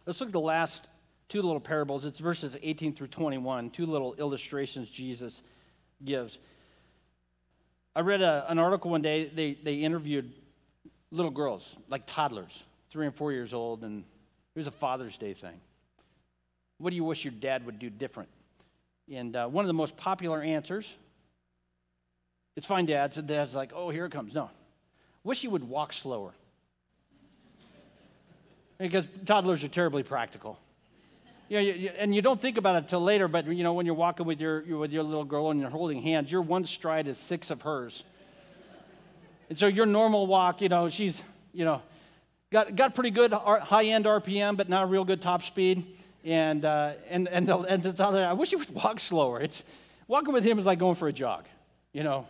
[0.05, 0.87] Let's look at the last
[1.27, 2.05] two little parables.
[2.05, 5.41] It's verses 18 through 21, two little illustrations Jesus
[6.03, 6.39] gives.
[7.95, 10.31] I read a, an article one day, they, they interviewed
[11.11, 15.33] little girls, like toddlers, three and four years old, and it was a Father's Day
[15.33, 15.59] thing.
[16.79, 18.29] What do you wish your dad would do different?
[19.11, 20.95] And uh, one of the most popular answers,
[22.55, 23.13] it's fine, Dad.
[23.13, 24.33] So Dad's like, oh, here it comes.
[24.33, 24.49] No.
[25.23, 26.31] Wish he would walk slower
[28.77, 30.57] because toddlers are terribly practical.
[31.49, 33.95] You you, and you don't think about it till later, but you know, when you're
[33.95, 37.17] walking with your, with your little girl and you're holding hands, your one stride is
[37.17, 38.03] six of hers.
[39.49, 41.81] And so your normal walk, you know, she's, you know,
[42.51, 45.85] got, got pretty good high end RPM, but not real good top speed.
[46.25, 49.39] And, uh, and, and, the, and the toddler, I wish you would walk slower.
[49.39, 49.63] It's,
[50.07, 51.45] walking with him is like going for a jog,
[51.93, 52.27] you know.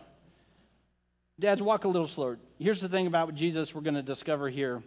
[1.38, 2.38] Dads, walk a little slower.
[2.58, 4.82] Here's the thing about Jesus we're going to discover here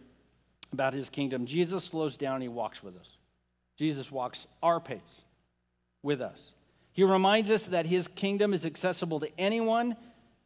[0.71, 1.45] about his kingdom.
[1.45, 3.17] Jesus slows down, he walks with us.
[3.77, 5.23] Jesus walks our pace
[6.03, 6.53] with us.
[6.93, 9.95] He reminds us that his kingdom is accessible to anyone.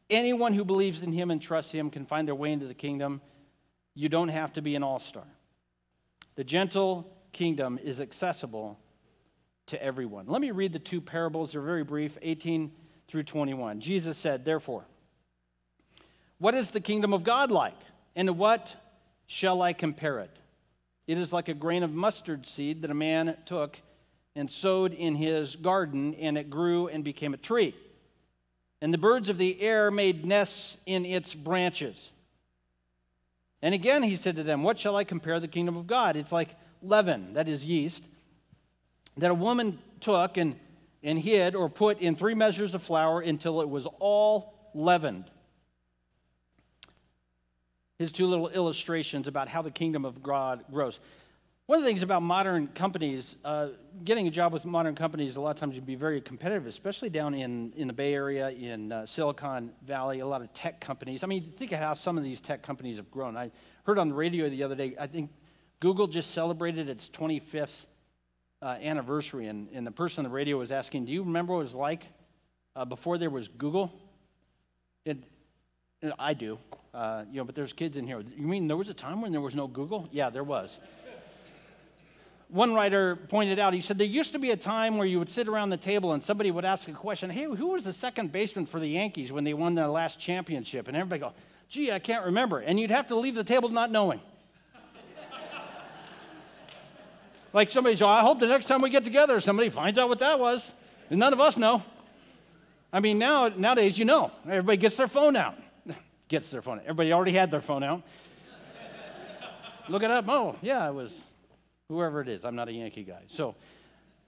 [0.10, 3.22] Anyone who believes in him and trusts him can find their way into the kingdom.
[3.94, 5.26] You don't have to be an all star.
[6.36, 8.80] The gentle kingdom is accessible
[9.68, 10.26] to everyone.
[10.28, 11.52] Let me read the two parables.
[11.52, 12.72] They're very brief 18
[13.08, 13.80] through 21.
[13.80, 14.86] Jesus said, Therefore,
[16.40, 17.78] what is the kingdom of God like?
[18.16, 18.76] And to what
[19.28, 20.36] shall I compare it?
[21.06, 23.80] It is like a grain of mustard seed that a man took
[24.36, 27.76] and sowed in his garden, and it grew and became a tree.
[28.82, 32.12] And the birds of the air made nests in its branches.
[33.62, 36.16] And again he said to them, What shall I compare the kingdom of God?
[36.16, 38.04] It's like leaven, that is yeast,
[39.18, 40.56] that a woman took and,
[41.04, 45.26] and hid or put in three measures of flour until it was all leavened.
[48.00, 51.00] His two little illustrations about how the kingdom of God grows.
[51.68, 53.70] One of the things about modern companies, uh,
[54.06, 56.66] getting a job with modern companies, a lot of times you can be very competitive,
[56.66, 60.80] especially down in, in the Bay Area, in uh, Silicon Valley, a lot of tech
[60.80, 61.26] companies.
[61.26, 63.36] I mean, think of how some of these tech companies have grown.
[63.36, 63.52] I
[63.84, 65.30] heard on the radio the other day, I think
[65.80, 67.86] Google just celebrated its 25th
[68.62, 71.60] uh, anniversary, and, and the person on the radio was asking, Do you remember what
[71.60, 72.08] it was like
[72.76, 73.94] uh, before there was Google?
[75.06, 75.18] It,
[76.20, 76.60] I do,
[76.94, 78.20] uh, you know, but there's kids in here.
[78.20, 80.08] You mean there was a time when there was no Google?
[80.12, 80.80] Yeah, there was
[82.50, 85.30] one writer pointed out, he said, There used to be a time where you would
[85.30, 88.32] sit around the table and somebody would ask a question, Hey, who was the second
[88.32, 90.88] baseman for the Yankees when they won their last championship?
[90.88, 91.34] And everybody go,
[91.70, 92.60] Gee, I can't remember.
[92.60, 94.22] And you'd have to leave the table not knowing.
[97.54, 100.20] Like somebody said, I hope the next time we get together, somebody finds out what
[100.20, 100.74] that was.
[101.10, 101.84] And none of us know.
[102.92, 105.58] I mean, now nowadays, you know, everybody gets their phone out.
[106.28, 106.84] gets their phone out.
[106.84, 108.04] Everybody already had their phone out.
[109.90, 110.26] Look it up.
[110.28, 111.34] Oh, yeah, it was
[111.90, 112.46] whoever it is.
[112.46, 113.22] I'm not a Yankee guy.
[113.28, 113.56] So,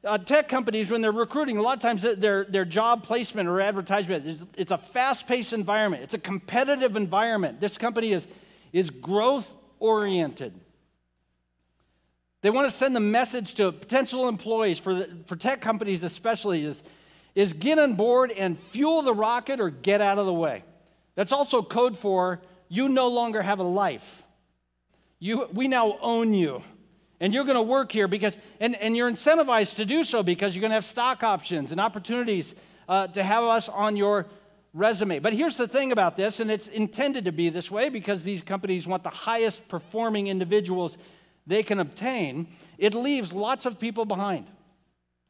[0.03, 3.59] uh, tech companies, when they're recruiting, a lot of times their, their job placement or
[3.59, 7.59] advertisement is it's a fast paced environment, it's a competitive environment.
[7.59, 8.27] This company is,
[8.71, 10.53] is growth oriented.
[12.41, 16.63] They want to send the message to potential employees, for, the, for tech companies especially,
[16.63, 16.83] is,
[17.35, 20.63] is get on board and fuel the rocket or get out of the way.
[21.15, 24.23] That's also code for you no longer have a life.
[25.19, 26.63] You, we now own you.
[27.19, 30.55] And you're going to work here because, and, and you're incentivized to do so because
[30.55, 32.55] you're going to have stock options and opportunities
[32.87, 34.27] uh, to have us on your
[34.73, 35.19] resume.
[35.19, 38.41] But here's the thing about this, and it's intended to be this way because these
[38.41, 40.97] companies want the highest performing individuals
[41.47, 42.47] they can obtain.
[42.77, 44.47] It leaves lots of people behind.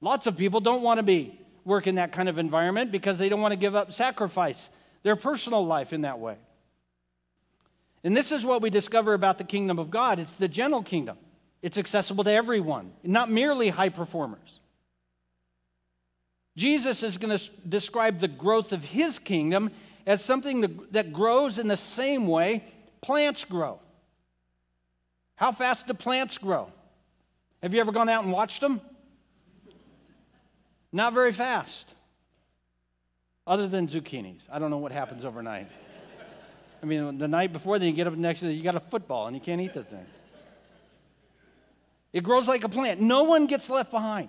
[0.01, 3.29] Lots of people don't want to be work in that kind of environment because they
[3.29, 4.69] don't want to give up sacrifice
[5.03, 6.35] their personal life in that way.
[8.03, 10.19] And this is what we discover about the kingdom of God.
[10.19, 11.17] It's the gentle kingdom.
[11.61, 14.59] It's accessible to everyone, not merely high performers.
[16.55, 19.71] Jesus is going to describe the growth of his kingdom
[20.05, 22.63] as something that grows in the same way
[23.01, 23.79] plants grow.
[25.39, 26.67] How fast do plants grow?
[27.63, 28.81] Have you ever gone out and watched them?
[30.91, 31.95] Not very fast.
[33.47, 34.49] Other than zucchinis.
[34.51, 35.69] I don't know what happens overnight.
[36.83, 39.27] I mean, the night before, then you get up next day, you got a football
[39.27, 40.05] and you can't eat the thing.
[42.11, 42.99] It grows like a plant.
[42.99, 44.27] No one gets left behind.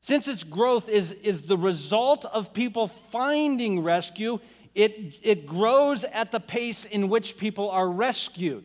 [0.00, 4.40] Since its growth is, is the result of people finding rescue,
[4.74, 8.64] it, it grows at the pace in which people are rescued.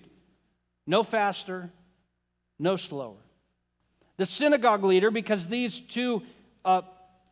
[0.88, 1.70] No faster,
[2.60, 3.18] no slower.
[4.18, 6.22] The synagogue leader, because these two
[6.64, 6.84] uh,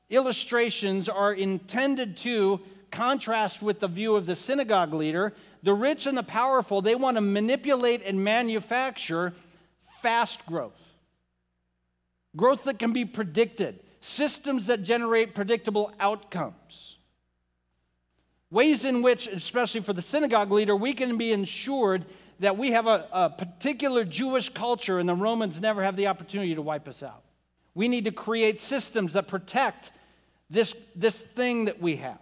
[0.10, 2.60] illustrations are intended to
[2.92, 5.34] contrast with the view of the synagogue leader,
[5.64, 9.34] the rich and the powerful, they want to manipulate and manufacture
[10.02, 10.94] fast growth,
[12.36, 16.98] growth that can be predicted, systems that generate predictable outcomes.
[18.52, 22.06] Ways in which, especially for the synagogue leader, we can be ensured
[22.40, 26.56] that we have a, a, particular Jewish culture and the Romans never have the opportunity
[26.56, 27.24] to wipe us out.
[27.76, 29.92] We need to create systems that protect
[30.50, 32.20] this, this thing that we have.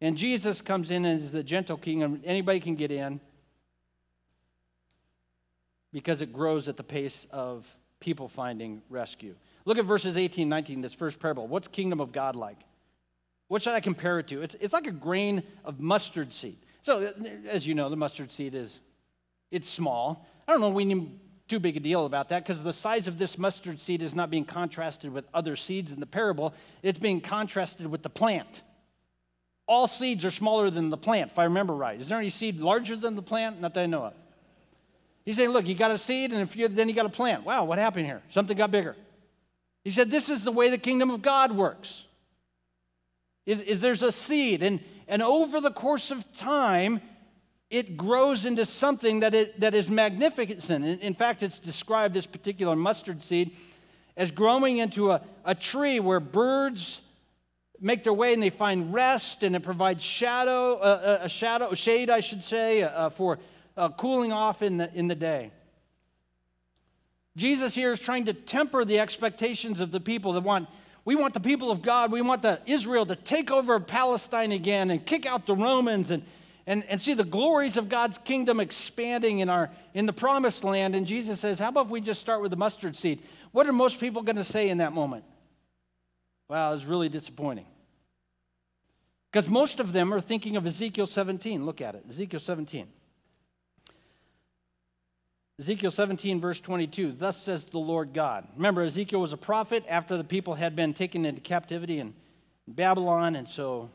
[0.00, 3.20] And Jesus comes in and is the gentle king, and anybody can get in
[5.92, 7.66] because it grows at the pace of
[8.00, 9.34] people finding rescue.
[9.64, 11.46] Look at verses 18 19, this first parable.
[11.46, 12.58] What's kingdom of God like?
[13.48, 14.42] What should I compare it to?
[14.42, 16.58] It's, it's like a grain of mustard seed.
[16.82, 17.12] So,
[17.48, 18.80] as you know, the mustard seed is
[19.50, 20.26] it's small.
[20.46, 23.18] I don't know we need too big a deal about that because the size of
[23.18, 26.54] this mustard seed is not being contrasted with other seeds in the parable.
[26.82, 28.62] It's being contrasted with the plant.
[29.66, 32.00] All seeds are smaller than the plant, if I remember right.
[32.00, 33.60] Is there any seed larger than the plant?
[33.60, 34.14] Not that I know of.
[35.24, 37.44] He's saying, look, you got a seed, and if you, then you got a plant.
[37.44, 38.22] Wow, what happened here?
[38.28, 38.94] Something got bigger.
[39.82, 42.04] He said, this is the way the kingdom of God works.
[43.44, 47.00] Is, is there's a seed, and, and over the course of time,
[47.70, 50.84] it grows into something that, it, that is magnificent.
[50.84, 53.56] In, in fact, it's described, this particular mustard seed,
[54.16, 57.00] as growing into a, a tree where birds
[57.80, 61.74] make their way and they find rest and it provides shadow, uh, uh a shadow,
[61.74, 63.38] shade, I should say, uh, uh, for
[63.76, 65.50] uh, cooling off in the, in the day.
[67.36, 70.68] Jesus here is trying to temper the expectations of the people that want,
[71.04, 74.90] we want the people of God, we want the Israel to take over Palestine again
[74.90, 76.22] and kick out the Romans and,
[76.66, 80.96] and, and see the glories of God's kingdom expanding in, our, in the promised land.
[80.96, 83.22] And Jesus says, How about if we just start with the mustard seed?
[83.52, 85.24] What are most people going to say in that moment?
[86.48, 87.66] Wow, it's really disappointing.
[89.30, 91.64] Because most of them are thinking of Ezekiel 17.
[91.64, 92.86] Look at it Ezekiel 17.
[95.58, 98.46] Ezekiel 17, verse 22, thus says the Lord God.
[98.56, 102.12] Remember, Ezekiel was a prophet after the people had been taken into captivity in
[102.68, 103.90] Babylon, and so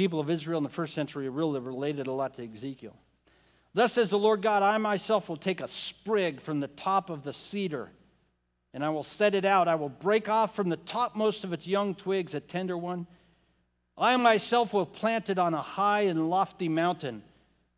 [0.00, 2.96] people of Israel in the first century really related a lot to Ezekiel.
[3.74, 7.22] Thus says the Lord God, I myself will take a sprig from the top of
[7.22, 7.90] the cedar,
[8.72, 9.68] and I will set it out.
[9.68, 13.06] I will break off from the topmost of its young twigs a tender one.
[13.98, 17.22] I myself will plant it on a high and lofty mountain.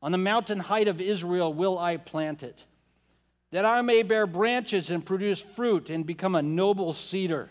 [0.00, 2.64] On the mountain height of Israel will I plant it
[3.50, 7.50] that I may bear branches and produce fruit and become a noble cedar.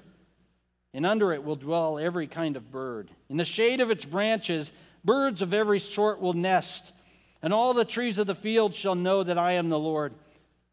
[0.94, 3.10] And under it will dwell every kind of bird.
[3.30, 4.72] In the shade of its branches,
[5.06, 6.92] birds of every sort will nest,
[7.42, 10.14] and all the trees of the field shall know that I am the Lord.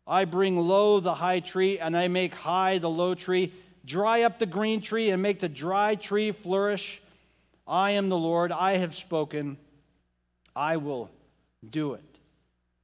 [0.06, 3.52] I bring low the high tree, and I make high the low tree,
[3.84, 7.00] dry up the green tree, and make the dry tree flourish.
[7.66, 8.50] I am the Lord.
[8.50, 9.58] I have spoken.
[10.56, 11.10] I will
[11.68, 12.07] do it.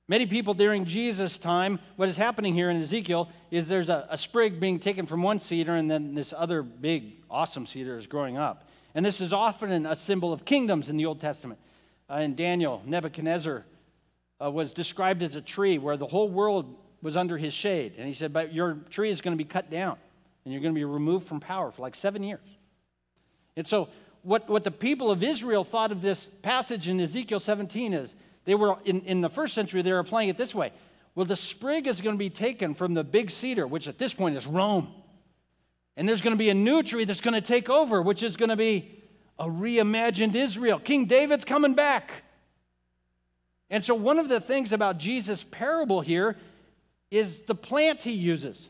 [0.06, 4.18] Many people during Jesus' time, what is happening here in Ezekiel is there's a, a,
[4.18, 8.36] sprig being taken from one cedar, and then this other big, awesome cedar is growing
[8.36, 8.68] up.
[8.94, 11.58] And this is often a symbol of kingdoms in the Old Testament.
[12.10, 13.64] Uh, in Daniel, Nebuchadnezzar
[14.42, 17.94] uh, was described as a tree where the whole world was under his shade.
[17.96, 19.96] And he said, But your tree is going to be cut down,
[20.44, 22.46] and you're going to be removed from power for like seven years.
[23.56, 23.88] And so,
[24.22, 28.14] what, what the people of Israel thought of this passage in Ezekiel 17 is
[28.44, 30.72] they were, in, in the first century, they were applying it this way.
[31.14, 34.12] Well, the sprig is going to be taken from the big cedar, which at this
[34.12, 34.92] point is Rome.
[35.96, 38.36] And there's going to be a new tree that's going to take over, which is
[38.36, 39.00] going to be
[39.38, 40.78] a reimagined Israel.
[40.78, 42.24] King David's coming back.
[43.70, 46.36] And so, one of the things about Jesus' parable here
[47.10, 48.68] is the plant he uses.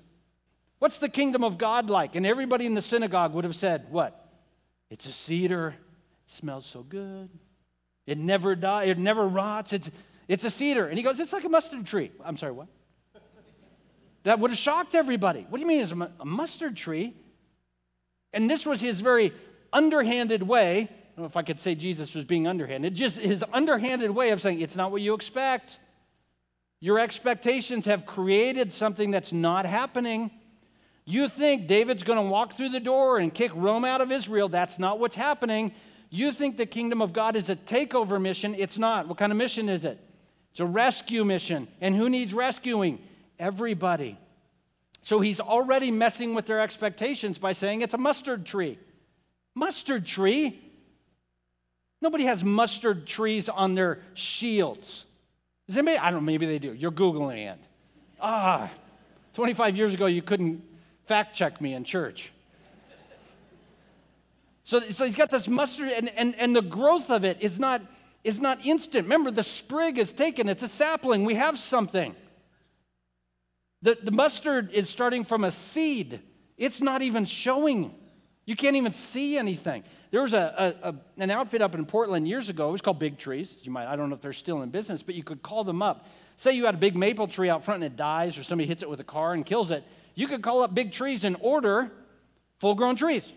[0.78, 2.14] What's the kingdom of God like?
[2.14, 4.20] And everybody in the synagogue would have said, What?
[4.90, 5.68] It's a cedar.
[5.68, 7.30] It smells so good.
[8.06, 9.72] It never dies, it never rots.
[9.72, 9.90] It's,
[10.28, 10.86] it's a cedar.
[10.86, 12.10] And he goes, It's like a mustard tree.
[12.24, 12.68] I'm sorry, what?
[14.24, 15.46] That would have shocked everybody.
[15.48, 17.14] What do you mean it's a mustard tree?
[18.32, 19.32] And this was his very
[19.72, 20.80] underhanded way.
[20.80, 24.30] I don't know if I could say Jesus was being underhanded, just his underhanded way
[24.30, 25.78] of saying, It's not what you expect.
[26.80, 30.30] Your expectations have created something that's not happening.
[31.06, 34.48] You think David's going to walk through the door and kick Rome out of Israel.
[34.48, 35.72] That's not what's happening.
[36.14, 38.54] You think the kingdom of God is a takeover mission.
[38.56, 39.08] It's not.
[39.08, 39.98] What kind of mission is it?
[40.52, 41.66] It's a rescue mission.
[41.80, 43.00] And who needs rescuing?
[43.36, 44.16] Everybody.
[45.02, 48.78] So he's already messing with their expectations by saying it's a mustard tree.
[49.56, 50.60] Mustard tree?
[52.00, 55.06] Nobody has mustard trees on their shields.
[55.66, 55.98] Does anybody?
[55.98, 56.74] I don't know, maybe they do.
[56.74, 57.58] You're Googling it.
[58.20, 58.70] Ah,
[59.32, 60.62] 25 years ago, you couldn't
[61.06, 62.32] fact check me in church.
[64.64, 67.82] So, so he's got this mustard, and, and, and the growth of it is not,
[68.24, 69.04] is not instant.
[69.04, 71.24] Remember, the sprig is taken, it's a sapling.
[71.24, 72.16] We have something.
[73.82, 76.20] The, the mustard is starting from a seed,
[76.56, 77.94] it's not even showing.
[78.46, 79.84] You can't even see anything.
[80.10, 82.68] There was a, a, a, an outfit up in Portland years ago.
[82.68, 83.60] It was called Big Trees.
[83.62, 85.82] You might, I don't know if they're still in business, but you could call them
[85.82, 86.06] up.
[86.36, 88.82] Say you had a big maple tree out front and it dies, or somebody hits
[88.82, 89.82] it with a car and kills it.
[90.14, 91.90] You could call up Big Trees and order
[92.60, 93.32] full grown trees.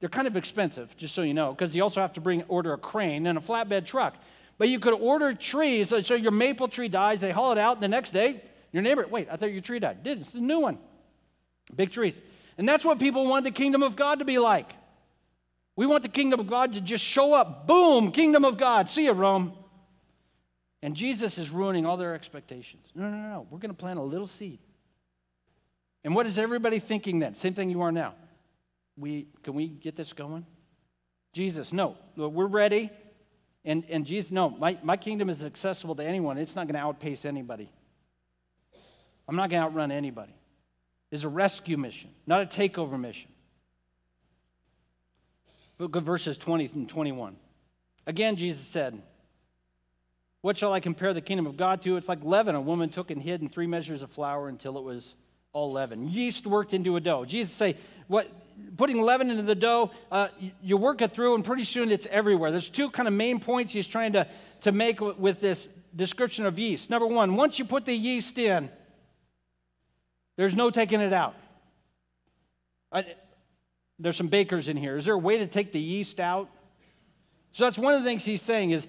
[0.00, 2.72] They're kind of expensive, just so you know, because you also have to bring order
[2.72, 4.16] a crane and a flatbed truck.
[4.56, 7.82] But you could order trees, so your maple tree dies, they haul it out, and
[7.82, 8.42] the next day,
[8.72, 10.02] your neighbor, wait, I thought your tree died.
[10.02, 10.78] Did it's a new one.
[11.74, 12.20] Big trees.
[12.56, 14.74] And that's what people want the kingdom of God to be like.
[15.76, 17.66] We want the kingdom of God to just show up.
[17.66, 18.88] Boom, kingdom of God.
[18.88, 19.52] See you, Rome.
[20.82, 22.90] And Jesus is ruining all their expectations.
[22.94, 23.46] No, no, no, no.
[23.50, 24.58] We're going to plant a little seed.
[26.04, 27.34] And what is everybody thinking then?
[27.34, 28.14] Same thing you are now
[29.00, 30.46] we can we get this going?
[31.32, 32.90] Jesus, no, we're ready.
[33.64, 36.38] And, and Jesus, no, my, my kingdom is accessible to anyone.
[36.38, 37.70] It's not going to outpace anybody.
[39.28, 40.34] I'm not going to outrun anybody.
[41.10, 43.30] It's a rescue mission, not a takeover mission.
[45.78, 47.36] Look at verses 20 and 21.
[48.06, 49.00] Again, Jesus said,
[50.40, 51.96] What shall I compare the kingdom of God to?
[51.96, 52.54] It's like leaven.
[52.54, 55.14] A woman took and hid in three measures of flour until it was
[55.52, 56.08] all leaven.
[56.08, 57.24] Yeast worked into a dough.
[57.24, 57.76] Jesus say,
[58.08, 58.28] what
[58.76, 60.28] putting leaven into the dough, uh,
[60.62, 62.50] you work it through, and pretty soon it's everywhere.
[62.50, 64.26] There's two kind of main points he's trying to,
[64.62, 66.90] to make with this description of yeast.
[66.90, 68.70] Number one, once you put the yeast in,
[70.36, 71.34] there's no taking it out.
[72.92, 73.04] I,
[73.98, 74.96] there's some bakers in here.
[74.96, 76.48] Is there a way to take the yeast out?
[77.52, 78.88] So that's one of the things he's saying is,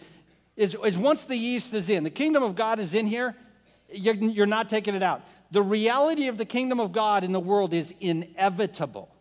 [0.55, 3.35] is, is once the yeast is in, the kingdom of God is in here,
[3.91, 5.23] you're, you're not taking it out.
[5.51, 9.13] The reality of the kingdom of God in the world is inevitable.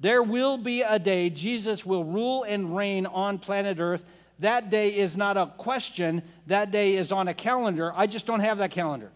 [0.00, 4.02] There will be a day Jesus will rule and reign on planet Earth.
[4.38, 7.92] That day is not a question, that day is on a calendar.
[7.94, 9.12] I just don't have that calendar.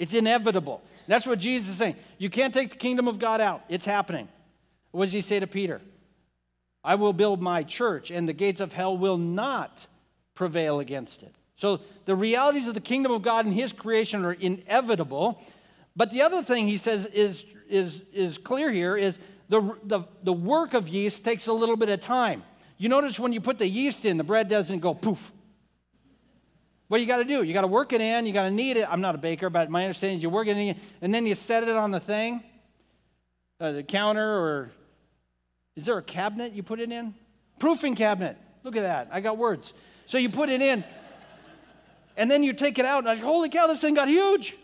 [0.00, 0.82] It's inevitable.
[1.06, 1.94] That's what Jesus is saying.
[2.18, 4.28] You can't take the kingdom of God out, it's happening.
[4.90, 5.80] What does he say to Peter?
[6.82, 9.86] I will build my church, and the gates of hell will not
[10.34, 11.34] prevail against it.
[11.56, 15.40] So the realities of the kingdom of God and his creation are inevitable.
[15.94, 19.18] But the other thing he says is, is, is clear here is
[19.54, 22.42] the, the, the work of yeast takes a little bit of time.
[22.76, 25.30] You notice when you put the yeast in, the bread doesn't go poof.
[26.88, 27.44] What do you got to do?
[27.44, 28.86] You got to work it in, you got to knead it.
[28.90, 31.34] I'm not a baker, but my understanding is you work it in, and then you
[31.34, 32.42] set it on the thing,
[33.60, 34.70] uh, the counter, or
[35.76, 37.14] is there a cabinet you put it in?
[37.60, 38.36] Proofing cabinet.
[38.64, 39.08] Look at that.
[39.12, 39.72] I got words.
[40.06, 40.82] So you put it in,
[42.16, 44.56] and then you take it out, and I like, holy cow, this thing got huge.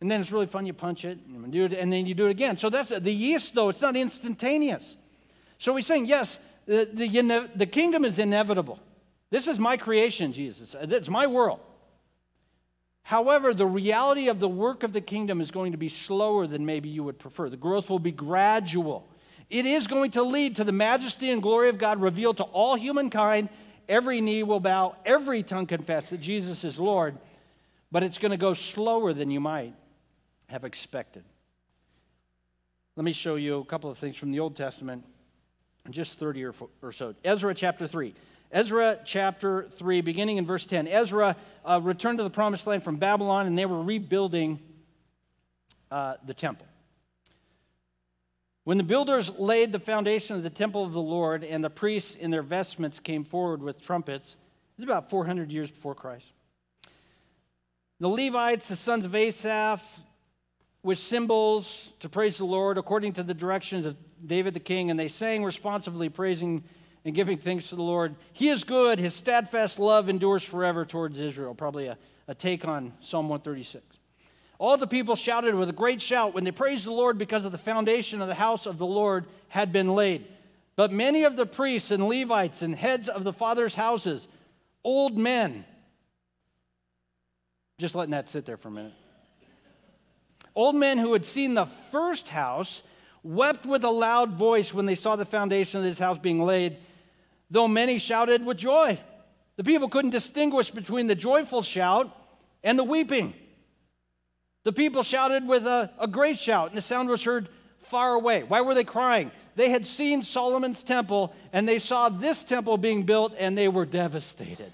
[0.00, 0.66] And then it's really fun.
[0.66, 2.56] You punch it, and, do it, and then you do it again.
[2.56, 3.68] So that's the yeast, though.
[3.68, 4.96] It's not instantaneous.
[5.58, 8.78] So he's saying, yes, the, the, the kingdom is inevitable.
[9.30, 10.74] This is my creation, Jesus.
[10.80, 11.60] It's my world.
[13.02, 16.64] However, the reality of the work of the kingdom is going to be slower than
[16.64, 17.48] maybe you would prefer.
[17.48, 19.08] The growth will be gradual.
[19.48, 22.76] It is going to lead to the majesty and glory of God revealed to all
[22.76, 23.48] humankind
[23.90, 27.18] Every knee will bow, every tongue confess that Jesus is Lord,
[27.90, 29.74] but it's going to go slower than you might
[30.50, 31.24] have expected.
[32.96, 35.04] Let me show you a couple of things from the Old Testament,
[35.90, 37.14] just 30 or, or so.
[37.24, 38.14] Ezra chapter 3.
[38.52, 40.88] Ezra chapter 3, beginning in verse 10.
[40.88, 44.58] Ezra uh, returned to the promised land from Babylon, and they were rebuilding
[45.90, 46.66] uh, the temple.
[48.64, 52.16] When the builders laid the foundation of the temple of the Lord and the priests
[52.16, 54.36] in their vestments came forward with trumpets,
[54.76, 56.28] it's about 400 years before Christ.
[58.00, 59.80] The Levites, the sons of Asaph,
[60.82, 64.98] with cymbals to praise the Lord according to the directions of David the king, and
[64.98, 66.64] they sang responsively, praising
[67.04, 68.14] and giving thanks to the Lord.
[68.32, 71.54] He is good, his steadfast love endures forever towards Israel.
[71.54, 73.84] Probably a, a take on Psalm 136.
[74.58, 77.52] All the people shouted with a great shout when they praised the Lord because of
[77.52, 80.26] the foundation of the house of the Lord had been laid.
[80.76, 84.28] But many of the priests and Levites and heads of the fathers' houses,
[84.84, 85.64] old men,
[87.78, 88.92] just letting that sit there for a minute.
[90.54, 92.82] Old men who had seen the first house
[93.22, 96.76] wept with a loud voice when they saw the foundation of this house being laid,
[97.50, 98.98] though many shouted with joy.
[99.56, 102.14] The people couldn't distinguish between the joyful shout
[102.62, 103.34] and the weeping.
[104.64, 107.48] The people shouted with a, a great shout, and the sound was heard
[107.78, 108.42] far away.
[108.42, 109.30] Why were they crying?
[109.56, 113.86] They had seen Solomon's temple, and they saw this temple being built, and they were
[113.86, 114.72] devastated.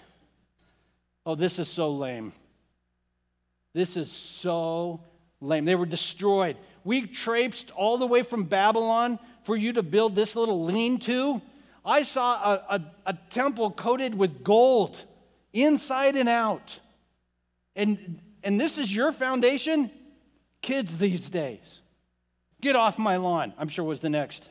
[1.25, 2.33] Oh, this is so lame.
[3.73, 5.01] This is so
[5.41, 5.65] lame.
[5.65, 6.57] They were destroyed.
[6.85, 11.41] We traipsed all the way from Babylon for you to build this little lean to.
[11.85, 15.05] I saw a, a, a temple coated with gold
[15.53, 16.81] inside and out.
[17.75, 19.91] And and this is your foundation?
[20.63, 21.83] Kids these days.
[22.61, 24.49] Get off my lawn, I'm sure was the next.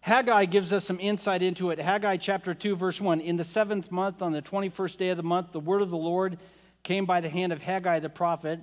[0.00, 1.78] Haggai gives us some insight into it.
[1.78, 3.20] Haggai chapter 2, verse 1.
[3.20, 5.96] In the seventh month, on the 21st day of the month, the word of the
[5.96, 6.38] Lord
[6.88, 8.58] came by the hand of Haggai the prophet.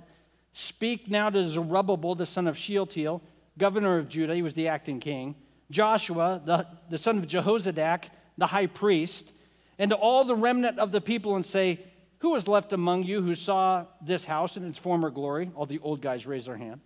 [0.50, 3.22] Speak now to Zerubbabel, the son of Shealtiel,
[3.56, 4.34] governor of Judah.
[4.34, 5.36] He was the acting king.
[5.70, 8.06] Joshua, the, the son of Jehozadak,
[8.36, 9.32] the high priest,
[9.78, 11.78] and to all the remnant of the people, and say,
[12.18, 15.52] Who is left among you who saw this house in its former glory?
[15.54, 16.80] All the old guys raise their hand.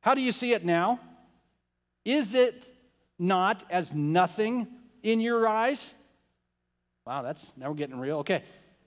[0.00, 1.00] How do you see it now?
[2.04, 2.70] Is it
[3.18, 4.68] not as nothing
[5.02, 5.92] in your eyes?
[7.04, 8.18] Wow, that's now we're getting real.
[8.18, 8.44] Okay.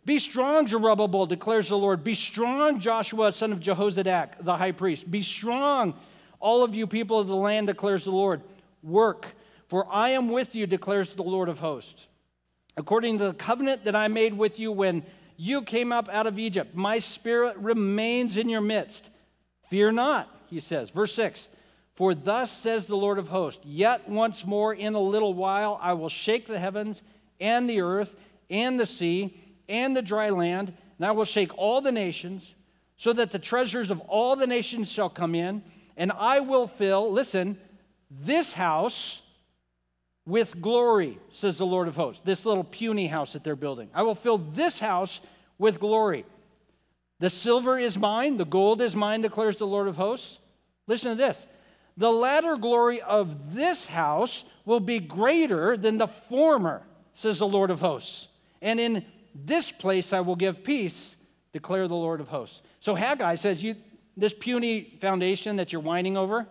[0.10, 2.03] Be strong, Zerubbabel, declares the Lord.
[2.03, 5.12] Be strong, Joshua, son of Jehozadak, the high priest.
[5.12, 5.93] Be strong,
[6.39, 8.41] all of you people of the land, declares the Lord.
[8.82, 9.28] Work,
[9.68, 12.07] for I am with you, declares the Lord of hosts.
[12.76, 15.03] According to the covenant that I made with you when
[15.38, 16.74] you came up out of Egypt.
[16.74, 19.12] My spirit remains in your midst.
[19.70, 20.89] Fear not, he says.
[20.89, 21.49] Verse 6
[21.93, 25.93] For thus says the Lord of hosts, Yet once more in a little while I
[25.93, 27.03] will shake the heavens
[27.39, 28.16] and the earth,
[28.49, 29.36] and the sea
[29.70, 32.53] and the dry land, and I will shake all the nations,
[32.97, 35.63] so that the treasures of all the nations shall come in,
[35.95, 37.57] and I will fill, listen,
[38.11, 39.22] this house
[40.26, 42.22] with glory, says the Lord of hosts.
[42.22, 43.89] This little puny house that they're building.
[43.93, 45.22] I will fill this house
[45.57, 46.26] with glory.
[47.20, 50.39] The silver is mine, the gold is mine, declares the Lord of hosts.
[50.88, 51.47] Listen to this.
[51.97, 56.82] The latter glory of this house will be greater than the former,
[57.13, 58.30] says the Lord of hosts.
[58.61, 61.17] And in this place I will give peace,
[61.53, 62.61] declare the Lord of hosts.
[62.80, 63.75] So Haggai says, you,
[64.17, 66.47] This puny foundation that you're whining over,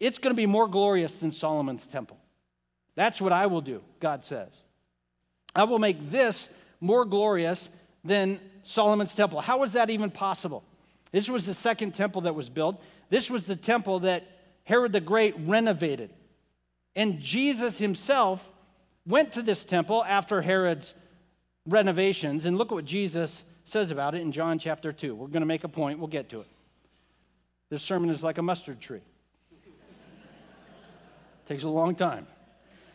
[0.00, 2.18] it's going to be more glorious than Solomon's temple.
[2.94, 4.60] That's what I will do, God says.
[5.54, 6.48] I will make this
[6.80, 7.70] more glorious
[8.04, 9.40] than Solomon's temple.
[9.40, 10.64] How was that even possible?
[11.12, 12.82] This was the second temple that was built.
[13.10, 14.26] This was the temple that
[14.64, 16.10] Herod the Great renovated.
[16.96, 18.50] And Jesus himself
[19.06, 20.94] went to this temple after Herod's
[21.66, 22.46] renovations.
[22.46, 25.14] And look at what Jesus says about it in John chapter 2.
[25.14, 26.46] We're going to make a point, we'll get to it.
[27.70, 29.00] This sermon is like a mustard tree,
[31.46, 32.26] takes a long time.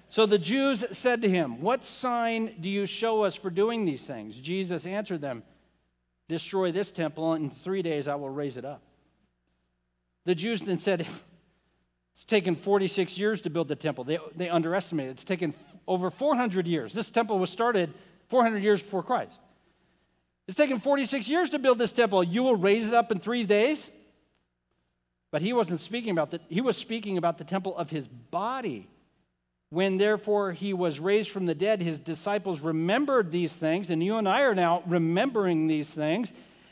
[0.09, 4.05] So the Jews said to him, What sign do you show us for doing these
[4.05, 4.37] things?
[4.37, 5.43] Jesus answered them,
[6.29, 8.81] Destroy this temple, and in three days I will raise it up.
[10.25, 11.05] The Jews then said,
[12.13, 14.03] It's taken 46 years to build the temple.
[14.03, 15.11] They, they underestimated.
[15.11, 15.53] It's taken
[15.87, 16.91] over 400 years.
[16.91, 17.93] This temple was started
[18.27, 19.39] 400 years before Christ.
[20.47, 22.23] It's taken 46 years to build this temple.
[22.23, 23.91] You will raise it up in three days?
[25.31, 26.41] But he wasn't speaking about that.
[26.47, 28.87] He was speaking about the temple of his body.
[29.69, 34.15] When therefore he was raised from the dead, his disciples remembered these things, and you
[34.15, 36.31] and I are now remembering these things,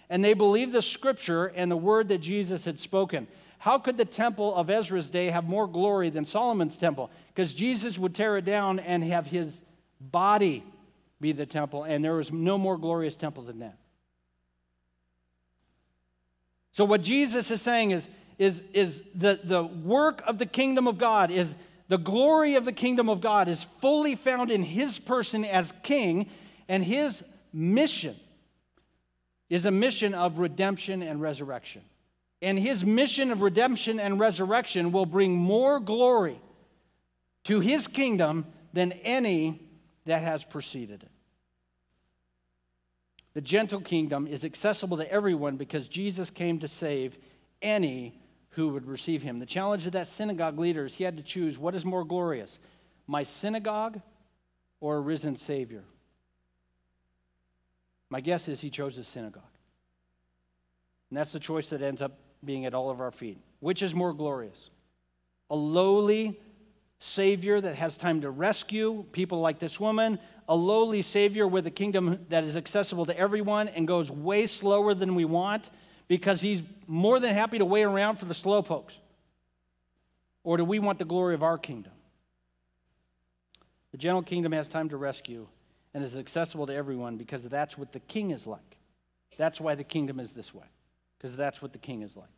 [0.09, 3.27] and they believed the scripture and the word that Jesus had spoken.
[3.57, 7.11] How could the temple of Ezra's day have more glory than Solomon's temple?
[7.33, 9.61] Because Jesus would tear it down and have his
[9.99, 10.63] body
[11.21, 13.77] be the temple, and there was no more glorious temple than that.
[16.71, 20.97] So, what Jesus is saying is, is, is the, the work of the kingdom of
[20.97, 21.55] God is
[21.87, 26.29] the glory of the kingdom of God is fully found in his person as king,
[26.67, 28.15] and his mission
[29.49, 31.83] is a mission of redemption and resurrection.
[32.41, 36.39] And his mission of redemption and resurrection will bring more glory
[37.45, 39.61] to his kingdom than any
[40.05, 41.11] that has preceded it.
[43.33, 47.17] The gentle kingdom is accessible to everyone because Jesus came to save
[47.61, 48.17] any
[48.51, 49.39] who would receive him.
[49.39, 52.59] The challenge of that synagogue leader is he had to choose what is more glorious,
[53.07, 53.99] my synagogue
[54.79, 55.83] or a risen Savior?
[58.09, 59.43] My guess is he chose his synagogue.
[61.09, 63.37] And that's the choice that ends up being at all of our feet.
[63.59, 64.69] Which is more glorious?
[65.49, 66.39] A lowly
[67.05, 71.71] Savior that has time to rescue people like this woman, a lowly Savior with a
[71.71, 75.69] kingdom that is accessible to everyone and goes way slower than we want
[76.07, 78.97] because he's more than happy to wait around for the slowpokes?
[80.43, 81.93] Or do we want the glory of our kingdom?
[83.91, 85.47] The gentle kingdom has time to rescue
[85.93, 88.77] and is accessible to everyone because that's what the king is like.
[89.37, 90.65] That's why the kingdom is this way,
[91.17, 92.29] because that's what the king is like.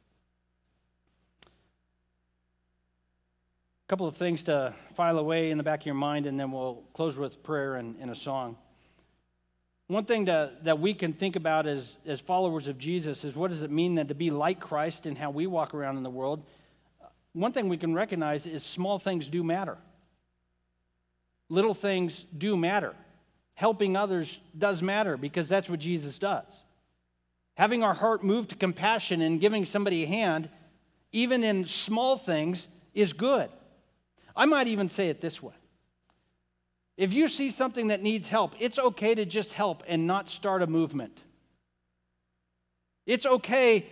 [3.87, 6.83] Couple of things to file away in the back of your mind, and then we'll
[6.93, 8.57] close with prayer and, and a song.
[9.87, 13.49] One thing that, that we can think about as, as followers of Jesus is what
[13.49, 16.09] does it mean then to be like Christ and how we walk around in the
[16.09, 16.43] world?
[17.31, 19.77] One thing we can recognize is small things do matter.
[21.47, 22.93] Little things do matter.
[23.53, 26.63] Helping others does matter because that's what Jesus does.
[27.55, 30.49] Having our heart moved to compassion and giving somebody a hand,
[31.13, 33.49] even in small things, is good.
[34.37, 35.53] I might even say it this way
[36.97, 40.63] if you see something that needs help, it's okay to just help and not start
[40.63, 41.19] a movement.
[43.05, 43.85] It's okay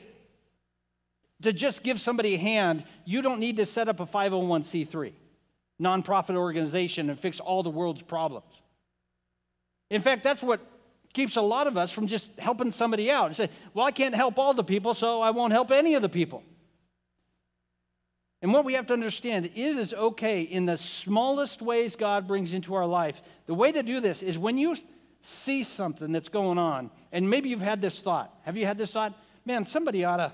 [1.43, 2.83] to just give somebody a hand.
[3.05, 5.13] You don't need to set up a 501c3
[5.81, 8.61] nonprofit organization and fix all the world's problems.
[9.89, 10.61] In fact, that's what
[11.13, 13.27] keeps a lot of us from just helping somebody out.
[13.27, 16.01] And say, well, I can't help all the people, so I won't help any of
[16.01, 16.43] the people.
[18.45, 22.53] And what we have to understand is it's okay in the smallest ways God brings
[22.53, 23.23] into our life.
[23.47, 24.75] The way to do this is when you
[25.19, 28.31] see something that's going on, and maybe you've had this thought.
[28.43, 29.17] Have you had this thought?
[29.47, 30.31] Man, somebody ought to.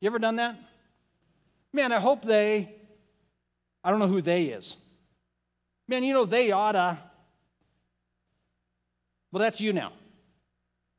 [0.00, 0.54] You ever done that?
[1.72, 2.72] Man, I hope they.
[3.82, 4.76] I don't know who they is.
[5.88, 6.96] Man, you know, they oughta.
[9.32, 9.92] Well, that's you now.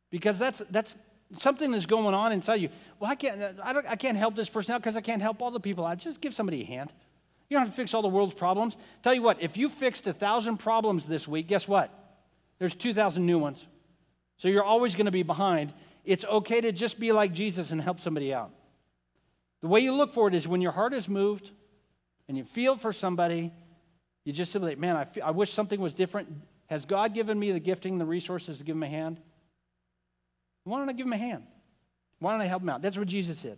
[0.09, 0.97] Because that's, that's
[1.33, 2.69] something is going on inside you.
[2.99, 5.51] Well, I can't, I, I can't help this person out because I can't help all
[5.51, 5.85] the people.
[5.85, 6.91] I just give somebody a hand.
[7.49, 8.75] You don't have to fix all the world's problems.
[9.03, 11.93] Tell you what, if you fixed a thousand problems this week, guess what?
[12.59, 13.67] there's 2,000 new ones.
[14.37, 15.73] So you're always going to be behind.
[16.05, 18.51] It's okay to just be like Jesus and help somebody out.
[19.61, 21.51] The way you look for it is when your heart is moved
[22.27, 23.51] and you feel for somebody,
[24.23, 26.29] you just simply, man, I, feel, I wish something was different.
[26.67, 29.19] Has God given me the gifting, the resources to give him a hand?
[30.67, 31.43] Why don't I give him a hand?
[32.19, 32.81] Why don't I help him out?
[32.81, 33.57] That's what Jesus did.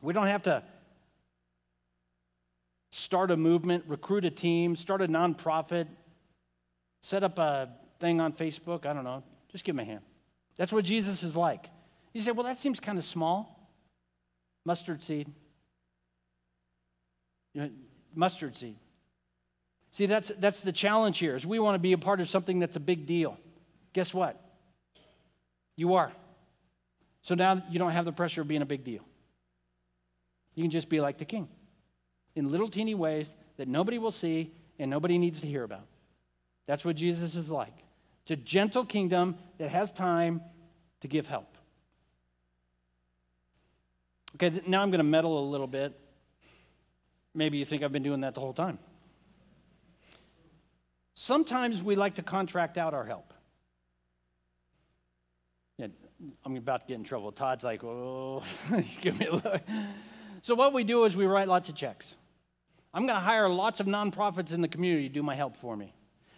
[0.00, 0.62] We don't have to
[2.90, 5.88] start a movement, recruit a team, start a nonprofit,
[7.02, 8.86] set up a thing on Facebook.
[8.86, 9.24] I don't know.
[9.50, 10.02] Just give him a hand.
[10.56, 11.68] That's what Jesus is like.
[12.12, 13.68] You say, well, that seems kind of small.
[14.64, 15.28] Mustard seed.
[18.14, 18.76] Mustard seed.
[19.90, 22.58] See, that's, that's the challenge here is we want to be a part of something
[22.58, 23.38] that's a big deal.
[23.92, 24.45] Guess what?
[25.76, 26.10] You are.
[27.22, 29.02] So now you don't have the pressure of being a big deal.
[30.54, 31.48] You can just be like the king
[32.34, 35.86] in little teeny ways that nobody will see and nobody needs to hear about.
[36.66, 37.74] That's what Jesus is like.
[38.22, 40.40] It's a gentle kingdom that has time
[41.00, 41.56] to give help.
[44.34, 45.98] Okay, now I'm going to meddle a little bit.
[47.34, 48.78] Maybe you think I've been doing that the whole time.
[51.14, 53.32] Sometimes we like to contract out our help.
[56.44, 57.30] I'm about to get in trouble.
[57.32, 58.42] Todd's like, oh,
[59.00, 59.62] give me a look.
[60.42, 62.16] So, what we do is we write lots of checks.
[62.94, 65.76] I'm going to hire lots of nonprofits in the community to do my help for
[65.76, 65.92] me.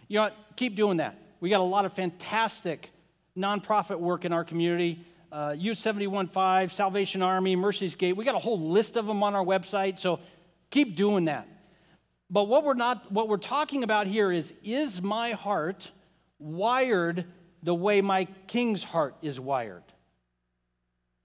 [0.07, 0.35] You know what?
[0.57, 1.17] Keep doing that.
[1.39, 2.91] We got a lot of fantastic
[3.37, 5.05] nonprofit work in our community.
[5.31, 8.13] Uh, U715, Salvation Army, Mercy's Gate.
[8.13, 9.99] We got a whole list of them on our website.
[9.99, 10.19] So
[10.69, 11.47] keep doing that.
[12.29, 15.91] But what we're not what we're talking about here is is my heart
[16.39, 17.25] wired
[17.63, 19.83] the way my king's heart is wired?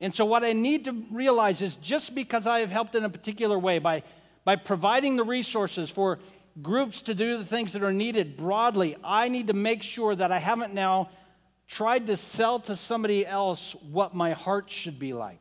[0.00, 3.10] And so what I need to realize is just because I have helped in a
[3.10, 4.02] particular way by
[4.44, 6.18] by providing the resources for
[6.62, 10.30] groups to do the things that are needed broadly, I need to make sure that
[10.30, 11.10] I haven't now
[11.66, 15.40] tried to sell to somebody else what my heart should be like.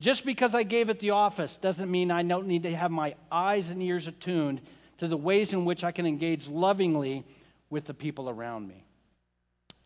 [0.00, 3.16] Just because I gave at the office doesn't mean I don't need to have my
[3.32, 4.60] eyes and ears attuned
[4.98, 7.24] to the ways in which I can engage lovingly
[7.68, 8.84] with the people around me.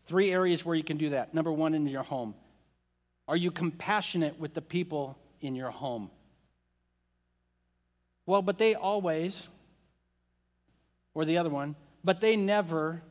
[0.05, 1.33] Three areas where you can do that.
[1.33, 2.35] Number one, in your home.
[3.27, 6.09] Are you compassionate with the people in your home?
[8.25, 9.47] Well, but they always,
[11.13, 13.01] or the other one, but they never.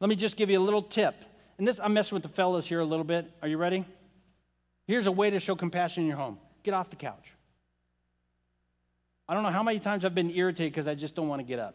[0.00, 1.14] Let me just give you a little tip.
[1.58, 3.30] And this, I'm messing with the fellas here a little bit.
[3.40, 3.84] Are you ready?
[4.86, 7.32] Here's a way to show compassion in your home get off the couch.
[9.28, 11.44] I don't know how many times I've been irritated because I just don't want to
[11.44, 11.74] get up.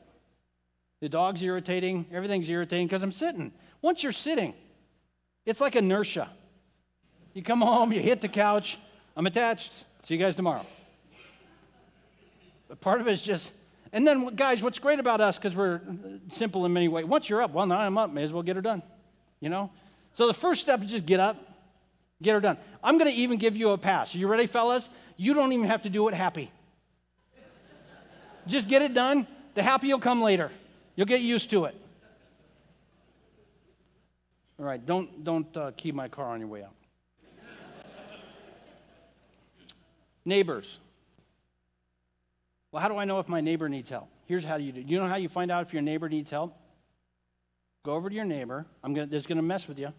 [1.01, 3.51] The dog's irritating, everything's irritating because I'm sitting.
[3.81, 4.53] Once you're sitting,
[5.45, 6.29] it's like inertia.
[7.33, 8.77] You come home, you hit the couch,
[9.17, 9.85] I'm attached.
[10.03, 10.65] See you guys tomorrow.
[12.67, 13.51] But part of it is just,
[13.91, 15.81] and then, guys, what's great about us, because we're
[16.29, 18.55] simple in many ways, once you're up, well, now I'm up, may as well get
[18.55, 18.81] her done.
[19.39, 19.71] You know?
[20.13, 21.37] So the first step is just get up,
[22.21, 22.57] Get her done.
[22.83, 24.13] I'm going to even give you a pass.
[24.13, 24.89] Are you ready, fellas?
[25.17, 26.51] You don't even have to do it happy.
[28.47, 29.25] Just get it done.
[29.55, 30.51] The happy will come later.
[30.95, 31.75] You'll get used to it.
[34.59, 36.75] All right, don't, don't uh, key my car on your way out.
[40.23, 40.79] Neighbors.
[42.71, 44.07] Well, how do I know if my neighbor needs help?
[44.27, 44.81] Here's how you do.
[44.81, 46.53] You know how you find out if your neighbor needs help?
[47.83, 48.65] Go over to your neighbor.
[48.83, 49.91] I'm gonna, this is going to mess with you.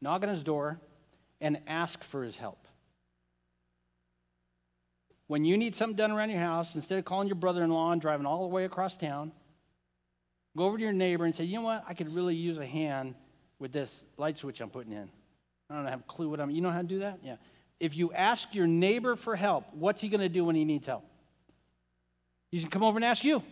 [0.00, 0.80] Knock on his door
[1.40, 2.66] and ask for his help.
[5.26, 7.92] When you need something done around your house, instead of calling your brother in law
[7.92, 9.32] and driving all the way across town,
[10.56, 12.66] go over to your neighbor and say, you know what, I could really use a
[12.66, 13.14] hand
[13.58, 15.08] with this light switch I'm putting in.
[15.70, 17.18] I don't have a clue what I'm, you know how to do that?
[17.22, 17.36] Yeah.
[17.78, 20.86] If you ask your neighbor for help, what's he going to do when he needs
[20.86, 21.04] help?
[22.50, 23.42] He's going to come over and ask you.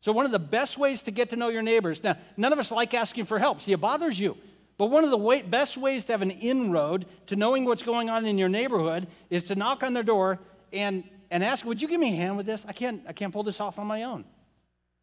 [0.00, 2.58] So, one of the best ways to get to know your neighbors, now, none of
[2.58, 3.62] us like asking for help.
[3.62, 4.36] See, it bothers you.
[4.76, 8.10] But one of the way, best ways to have an inroad to knowing what's going
[8.10, 10.40] on in your neighborhood is to knock on their door
[10.72, 12.66] and, and ask, Would you give me a hand with this?
[12.68, 14.26] I can't, I can't pull this off on my own.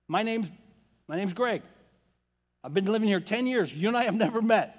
[0.08, 0.50] My name's,
[1.08, 1.62] my name's Greg.
[2.64, 3.76] I've been living here 10 years.
[3.76, 4.78] You and I have never met.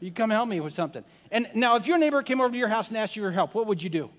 [0.00, 1.04] You come help me with something.
[1.30, 3.54] And now, if your neighbor came over to your house and asked you for help,
[3.54, 4.10] what would you do?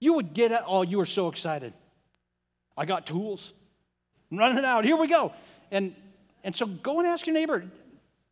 [0.00, 0.60] You would get it.
[0.66, 1.72] Oh, you were so excited.
[2.76, 3.52] I got tools.
[4.32, 4.84] I'm running out.
[4.84, 5.32] Here we go.
[5.70, 5.94] And,
[6.42, 7.64] and so go and ask your neighbor,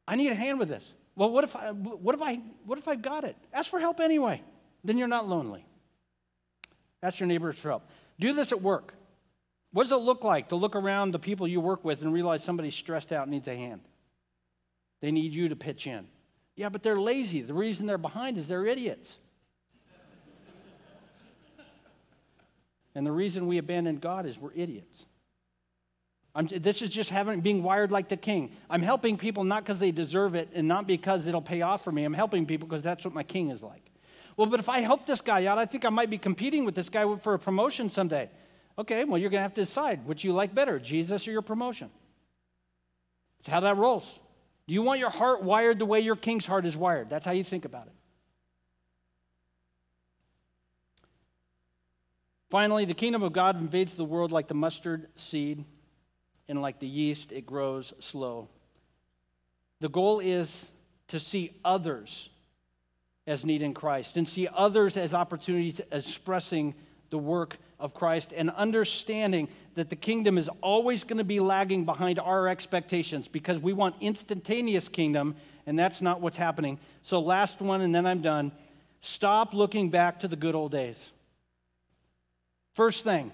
[0.07, 0.93] I need a hand with this.
[1.15, 3.37] Well, what if I, what if I, what if I got it?
[3.53, 4.43] Ask for help anyway.
[4.83, 5.65] Then you're not lonely.
[7.03, 7.89] Ask your neighbors for help.
[8.19, 8.95] Do this at work.
[9.73, 12.45] What does it look like to look around the people you work with and realize
[12.45, 13.81] somebody's stressed out and needs a hand?
[15.01, 16.07] They need you to pitch in.
[16.57, 17.41] Yeah, but they're lazy.
[17.41, 19.19] The reason they're behind is they're idiots.
[22.95, 25.07] and the reason we abandon God is we're idiots.
[26.35, 28.53] I'm, this is just having being wired like the king.
[28.71, 31.93] I'm helping people not because they deserve it and not because it'll pay off for
[31.93, 32.05] me.
[32.05, 33.83] I'm helping people because that's what my king is like.
[34.37, 36.75] Well, but if I help this guy out, I think I might be competing with
[36.75, 38.31] this guy for a promotion someday.
[38.79, 41.43] Okay, well, you're going to have to decide which you like better, Jesus or your
[41.43, 41.91] promotion.
[43.41, 44.21] It's how that rolls.
[44.67, 47.11] Do you want your heart wired the way your king's heart is wired?
[47.11, 47.93] That's how you think about it.
[52.51, 55.65] Finally, the kingdom of God invades the world like the mustard seed,
[56.49, 58.49] and like the yeast, it grows slow.
[59.81, 60.71] The goal is
[61.09, 62.29] to see others
[63.27, 66.75] as need in Christ and see others as opportunities expressing
[67.11, 71.85] the work of Christ and understanding that the kingdom is always going to be lagging
[71.85, 75.35] behind our expectations because we want instantaneous kingdom
[75.67, 76.79] and that's not what's happening.
[77.03, 78.53] So last one and then I'm done.
[79.01, 81.11] Stop looking back to the good old days.
[82.75, 83.33] First thing,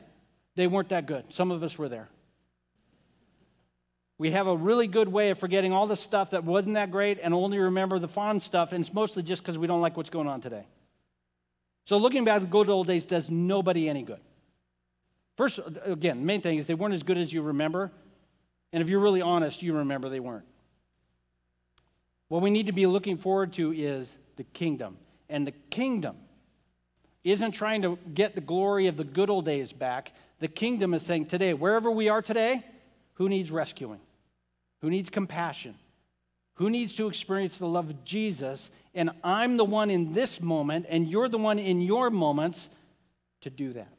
[0.57, 1.33] they weren't that good.
[1.33, 2.09] Some of us were there.
[4.19, 7.21] We have a really good way of forgetting all the stuff that wasn't that great
[7.23, 10.11] and only remember the fun stuff, and it's mostly just because we don't like what's
[10.11, 10.65] going on today.
[11.85, 14.21] So looking back at the good old days does nobody any good.
[15.39, 17.93] First, again, main thing is they weren't as good as you remember.
[18.73, 20.45] And if you're really honest, you remember they weren't.
[22.27, 24.97] What we need to be looking forward to is the kingdom.
[25.29, 26.17] And the kingdom
[27.23, 30.13] isn't trying to get the glory of the good old days back.
[30.41, 32.65] The kingdom is saying today, wherever we are today,
[33.15, 34.01] who needs rescuing?
[34.81, 35.77] Who needs compassion?
[36.55, 38.73] Who needs to experience the love of Jesus?
[38.93, 42.71] And I'm the one in this moment, and you're the one in your moments
[43.43, 43.98] to do that.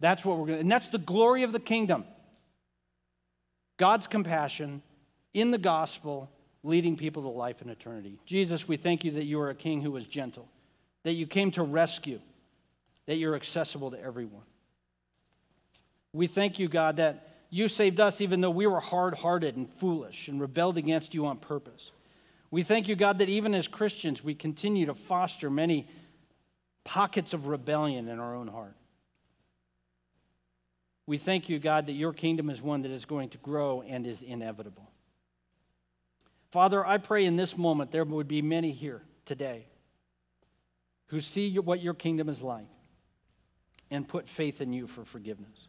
[0.00, 2.04] That's what we're going to, and that's the glory of the kingdom.
[3.76, 4.82] God's compassion
[5.34, 6.30] in the gospel,
[6.62, 8.18] leading people to life and eternity.
[8.26, 10.48] Jesus, we thank you that you are a king who was gentle
[11.06, 12.18] that you came to rescue,
[13.06, 14.42] that you're accessible to everyone.
[16.12, 19.72] We thank you, God, that you saved us even though we were hard hearted and
[19.72, 21.92] foolish and rebelled against you on purpose.
[22.50, 25.86] We thank you, God, that even as Christians, we continue to foster many
[26.82, 28.74] pockets of rebellion in our own heart.
[31.06, 34.06] We thank you, God, that your kingdom is one that is going to grow and
[34.06, 34.90] is inevitable.
[36.50, 39.66] Father, I pray in this moment there would be many here today
[41.08, 42.66] who see what your kingdom is like
[43.90, 45.68] and put faith in you for forgiveness.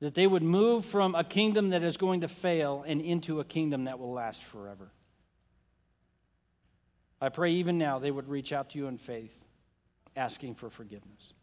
[0.00, 3.44] That they would move from a kingdom that is going to fail and into a
[3.44, 4.90] kingdom that will last forever.
[7.20, 9.44] I pray even now they would reach out to you in faith,
[10.16, 11.33] asking for forgiveness.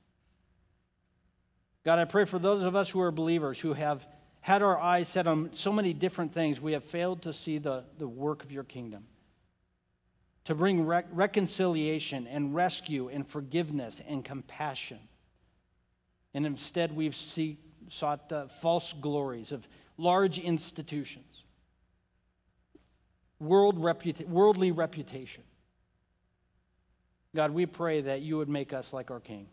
[1.84, 4.05] God, I pray for those of us who are believers who have
[4.41, 7.84] had our eyes set on so many different things, we have failed to see the,
[7.97, 9.05] the work of your kingdom
[10.45, 14.99] to bring rec- reconciliation and rescue and forgiveness and compassion.
[16.34, 17.59] And instead, we've see,
[17.89, 19.67] sought the false glories of
[19.97, 21.43] large institutions,
[23.39, 25.43] world reputa- worldly reputation.
[27.36, 29.47] God, we pray that you would make us like our King,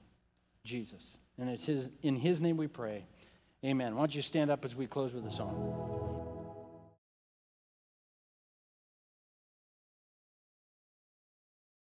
[0.64, 1.18] Jesus.
[1.38, 3.04] And it's his, in his name we pray.
[3.64, 3.94] Amen.
[3.94, 6.17] Why don't you stand up as we close with a song?